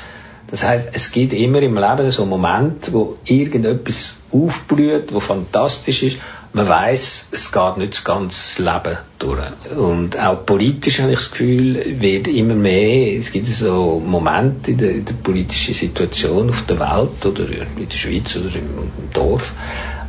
Das 0.48 0.64
heißt, 0.64 0.90
es 0.94 1.12
gibt 1.12 1.34
immer 1.34 1.62
im 1.62 1.76
Leben 1.76 2.12
so 2.12 2.24
einen 2.24 2.30
Moment, 2.30 2.94
wo 2.94 3.18
irgendetwas 3.26 4.16
aufblüht, 4.32 5.14
wo 5.14 5.20
fantastisch 5.20 6.04
ist. 6.04 6.18
Man 6.56 6.70
weiß, 6.70 7.32
es 7.34 7.52
geht 7.52 7.76
nicht 7.76 7.96
das 7.96 8.06
ganze 8.06 8.64
Leben 8.64 8.98
durch. 9.20 9.42
Und 9.76 10.18
auch 10.18 10.46
politisch 10.46 11.02
habe 11.02 11.12
ich 11.12 11.18
das 11.18 11.32
Gefühl, 11.32 12.00
wird 12.00 12.30
immer 12.30 12.56
mehr, 12.56 13.20
es 13.20 13.34
gibt 13.34 13.48
so 13.48 14.00
Momente 14.00 14.72
in 14.72 14.78
der, 14.78 14.92
in 14.92 15.04
der 15.04 15.16
politischen 15.16 15.74
Situation 15.74 16.50
auf 16.50 16.66
der 16.66 16.80
Welt 16.80 17.26
oder 17.26 17.50
in 17.50 17.90
der 17.90 17.98
Schweiz 17.98 18.38
oder 18.38 18.56
im, 18.56 18.70
Dorf, 19.12 19.52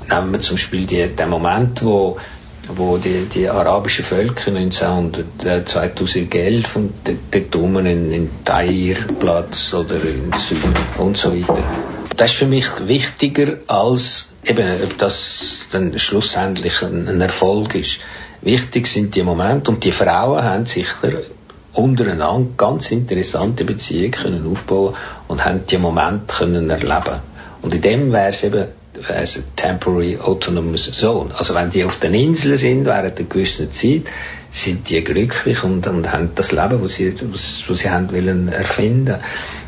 nehmen 0.08 0.30
wir 0.30 0.40
zum 0.40 0.54
Beispiel 0.54 0.86
die, 0.86 1.08
den 1.08 1.30
Moment, 1.30 1.84
wo 1.84 2.16
wo 2.76 2.96
die, 2.96 3.26
die 3.26 3.48
arabischen 3.48 4.04
Völker 4.04 4.52
2011 4.70 6.76
und 6.76 6.92
dort 7.30 7.56
oben 7.56 7.86
in, 7.86 8.12
in 8.12 8.30
Tair-Platz 8.44 9.74
oder 9.74 9.96
in 9.96 10.32
Süden 10.36 10.74
und 10.98 11.16
so 11.16 11.32
weiter. 11.32 11.62
Das 12.16 12.32
ist 12.32 12.38
für 12.38 12.46
mich 12.46 12.66
wichtiger 12.86 13.58
als 13.66 14.34
eben, 14.44 14.66
ob 14.82 14.96
das 14.98 15.66
dann 15.70 15.98
schlussendlich 15.98 16.82
ein, 16.82 17.08
ein 17.08 17.20
Erfolg 17.20 17.74
ist. 17.74 18.00
Wichtig 18.40 18.86
sind 18.86 19.14
die 19.14 19.22
Momente 19.22 19.70
und 19.70 19.84
die 19.84 19.92
Frauen 19.92 20.42
haben 20.42 20.66
sicher 20.66 21.22
untereinander 21.72 22.50
ganz 22.56 22.90
interessante 22.90 23.64
Beziehungen 23.64 24.12
können 24.12 24.50
aufbauen 24.50 24.94
und 25.28 25.44
haben 25.44 25.66
die 25.66 25.78
Momente 25.78 26.34
können 26.38 26.70
erleben. 26.70 27.20
Und 27.60 27.74
in 27.74 27.82
dem 27.82 28.12
wäre 28.12 28.30
es 28.30 28.44
eben 28.44 28.66
as 29.08 29.42
temporary 29.56 30.18
autonomous 30.18 30.90
zone. 30.92 31.34
Also 31.36 31.54
wenn 31.54 31.70
die 31.70 31.84
auf 31.84 31.98
den 31.98 32.14
Inseln 32.14 32.56
sind 32.56 32.84
während 32.86 33.18
einer 33.18 33.28
gewissen 33.28 33.72
Zeit, 33.72 34.04
sind 34.52 34.88
die 34.88 35.04
glücklich 35.04 35.62
und, 35.64 35.86
und 35.86 36.10
haben 36.10 36.30
das 36.34 36.52
Leben, 36.52 36.80
das 36.82 36.94
sie, 36.94 37.14
was, 37.32 37.64
was 37.68 37.78
sie 37.78 37.90
haben 37.90 38.10
wollen 38.12 38.48
erfinden. 38.48 39.16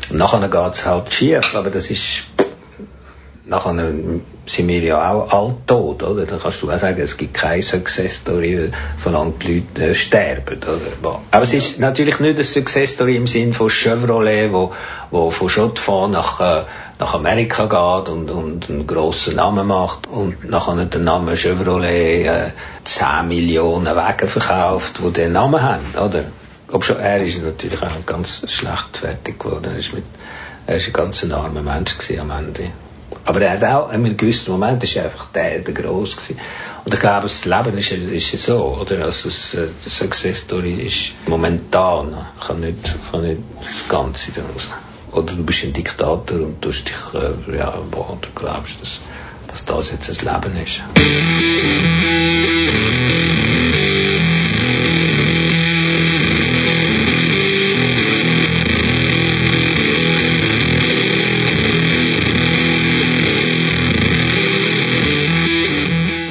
Und 0.09 0.17
nachher 0.17 0.47
geht's 0.47 0.85
halt 0.85 1.13
schief, 1.13 1.55
aber 1.55 1.69
das 1.69 1.91
ist 1.91 2.25
nachher 3.49 3.73
sind 4.45 4.67
wir 4.67 4.79
ja 4.79 5.11
auch 5.11 5.31
alt 5.31 5.67
tot, 5.67 6.03
oder? 6.03 6.25
Dann 6.25 6.39
kannst 6.39 6.61
du 6.61 6.71
auch 6.71 6.77
sagen, 6.77 7.01
es 7.01 7.17
gibt 7.17 7.33
keine 7.33 7.63
Success 7.63 8.21
Story, 8.21 8.71
solange 8.99 9.33
die 9.41 9.59
Leute 9.59 9.89
äh, 9.89 9.95
sterben, 9.95 10.57
oder? 10.57 11.19
Aber 11.31 11.43
es 11.43 11.53
ist 11.53 11.79
natürlich 11.79 12.19
nicht 12.19 12.35
eine 12.35 12.43
Success 12.43 12.91
Story 12.91 13.15
im 13.15 13.27
Sinn 13.27 13.53
von 13.53 13.69
Chevrolet, 13.69 14.53
wo, 14.53 14.71
wo 15.11 15.31
von 15.31 15.49
Schottfahren 15.49 16.11
nach, 16.11 16.39
äh, 16.39 16.63
nach 16.99 17.15
Amerika 17.15 17.65
geht 17.65 18.09
und, 18.09 18.29
und 18.29 18.69
einen 18.69 18.85
grossen 18.85 19.35
Namen 19.35 19.67
macht 19.67 20.07
und 20.07 20.47
nachher 20.47 20.85
den 20.85 21.03
Namen 21.03 21.35
Chevrolet 21.35 22.25
äh, 22.25 22.51
10 22.83 23.27
Millionen 23.27 23.95
Wagen 23.95 24.27
verkauft, 24.27 24.99
die 25.03 25.11
den 25.11 25.33
Namen 25.33 25.61
haben, 25.61 25.95
oder? 25.95 26.25
Ob 26.71 26.83
schon, 26.83 26.99
er 26.99 27.23
ist 27.23 27.43
natürlich 27.43 27.81
auch 27.81 28.05
ganz 28.05 28.43
schlecht 28.47 28.97
fertig 28.97 29.39
geworden. 29.39 29.71
Er 29.71 29.79
ist, 29.79 29.91
mit, 29.91 30.03
er 30.67 30.75
ist 30.75 30.85
ein 30.85 30.93
ganz 30.93 31.23
armer 31.23 31.63
Mensch 31.63 31.95
am 32.19 32.29
Ende. 32.29 32.69
Aber 33.25 33.41
er 33.41 33.53
hat 33.53 33.63
auch, 33.63 33.89
in 33.89 34.05
einem 34.05 34.17
gewissen 34.17 34.51
Moment 34.51 34.83
ist 34.83 34.97
einfach 34.97 35.27
der, 35.31 35.59
der 35.59 35.73
gross 35.73 36.15
gewesen. 36.15 36.39
Und 36.85 36.93
ich 36.93 36.99
glaube, 36.99 37.23
das 37.23 37.45
Leben 37.45 37.77
ist, 37.77 37.91
ist 37.91 38.45
so, 38.45 38.77
oder? 38.79 39.05
Also, 39.05 39.29
das, 39.29 39.53
äh, 39.53 39.67
die 39.83 39.89
Success 39.89 40.39
Story 40.39 40.73
ist 40.85 41.11
momentan, 41.27 42.25
kann 42.45 42.59
nicht, 42.61 42.95
kann 43.11 43.23
nicht 43.23 43.41
das 43.59 43.87
Ganze 43.89 44.31
daraus. 44.31 44.69
Oder 45.11 45.33
du 45.33 45.43
bist 45.43 45.63
ein 45.63 45.73
Diktator 45.73 46.39
und 46.39 46.63
du 46.63 46.69
dich, 46.69 46.93
äh, 47.13 47.57
ja, 47.57 47.77
boah, 47.91 48.17
du 48.21 48.29
glaubst, 48.35 48.81
dass, 48.81 48.99
dass 49.47 49.65
das 49.65 49.91
jetzt 49.91 50.09
das 50.09 50.21
Leben 50.21 50.55
ist. 50.57 50.81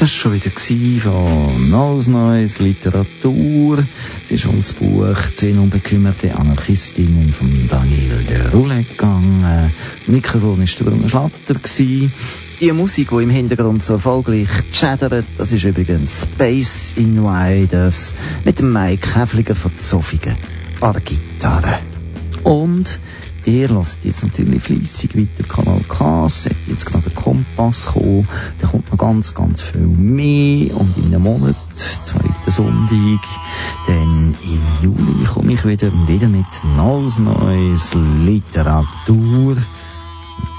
Das 0.00 0.02
war 0.02 0.16
schon 0.16 0.34
wieder 0.34 1.00
von 1.00 1.70
Neues 1.70 2.06
Neues 2.06 2.60
Literatur. 2.60 3.84
Es 4.22 4.30
ist 4.30 4.46
ums 4.46 4.72
Buch 4.72 5.16
«Zehn 5.34 5.58
unbekümmerte 5.58 6.36
Anarchistinnen» 6.36 7.32
von 7.32 7.66
Daniel 7.66 8.22
de 8.22 8.48
Roulet 8.48 8.88
gegangen. 8.90 9.72
Mikrofon 10.06 10.60
war 10.60 10.66
der 10.66 10.84
Bruno 10.84 11.08
Schlatter. 11.08 11.60
Die 12.60 12.72
Musik, 12.72 13.08
die 13.10 13.22
im 13.24 13.30
Hintergrund 13.30 13.82
so 13.82 13.94
erfolgreich 13.94 14.48
chattert, 14.70 15.24
das 15.36 15.50
ist 15.50 15.64
übrigens 15.64 16.28
Space 16.32 16.92
Invaders 16.94 18.14
mit 18.44 18.60
dem 18.60 18.72
Mike 18.72 19.18
Häfliger 19.18 19.56
von 19.56 19.76
Zofingen 19.78 20.36
an 20.80 20.92
der 20.92 21.02
Gitarre. 21.02 21.80
Und 22.44 23.00
Ihr 23.44 23.68
lasst 23.68 24.04
jetzt 24.04 24.24
natürlich 24.24 24.62
fleissig 24.62 25.16
weiter 25.16 25.48
Kanal 25.48 25.82
K, 25.88 26.26
es 26.26 26.42
sollte 26.42 26.56
jetzt 26.66 26.84
gerade 26.84 27.08
der 27.08 27.14
Kompass 27.22 27.86
kommen, 27.86 28.28
da 28.58 28.66
kommt 28.66 28.90
noch 28.90 28.98
ganz, 28.98 29.32
ganz 29.32 29.62
viel 29.62 29.86
mehr 29.86 30.76
und 30.76 30.96
in 30.98 31.06
einem 31.06 31.22
Monat, 31.22 31.56
zweiten 32.04 32.50
Sonntag, 32.50 33.26
dann 33.86 34.34
im 34.42 34.62
Juli 34.82 35.24
komme 35.24 35.52
ich 35.52 35.64
wieder, 35.64 35.90
wieder 36.06 36.28
mit 36.28 36.46
neues, 36.76 37.18
neues 37.18 37.94
Literatur. 37.94 39.56
Und 39.56 39.66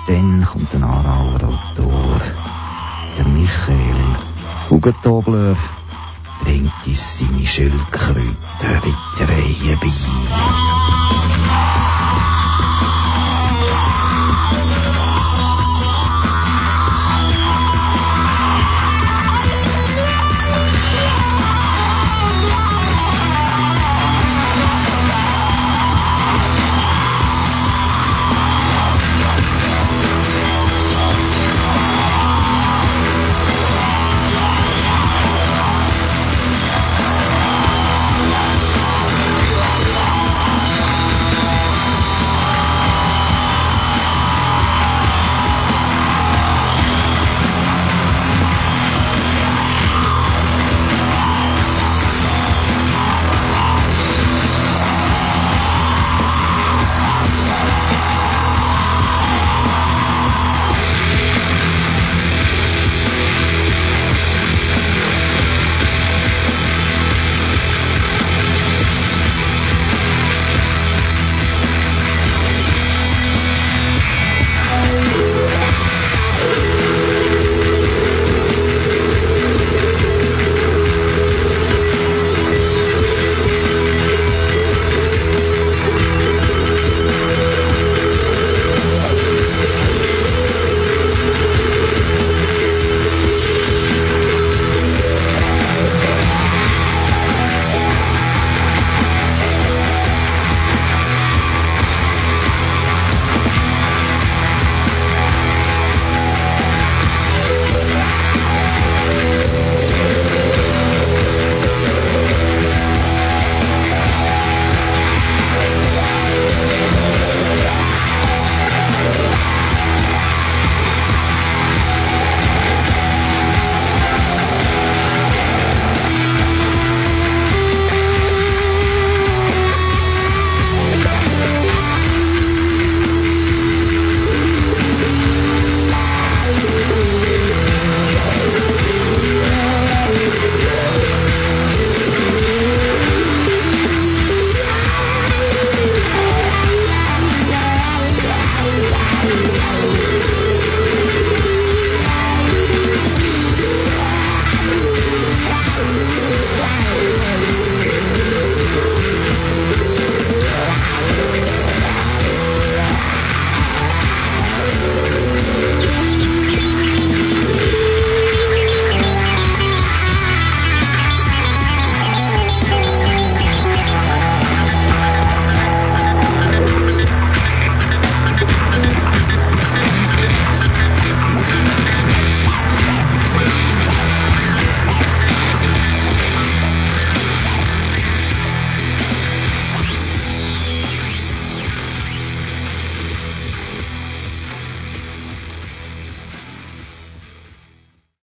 dann 0.07 0.45
kommt 0.45 0.73
ein 0.73 0.83
Aarauer 0.83 1.43
Autor, 1.43 2.21
der 3.17 3.27
Michael 3.27 4.15
Hugentobler, 4.69 5.55
bringt 6.43 6.71
uns 6.87 7.19
seine 7.19 7.45
Schildkröte 7.45 8.21
wieder 8.83 9.75
bei. 9.81 9.89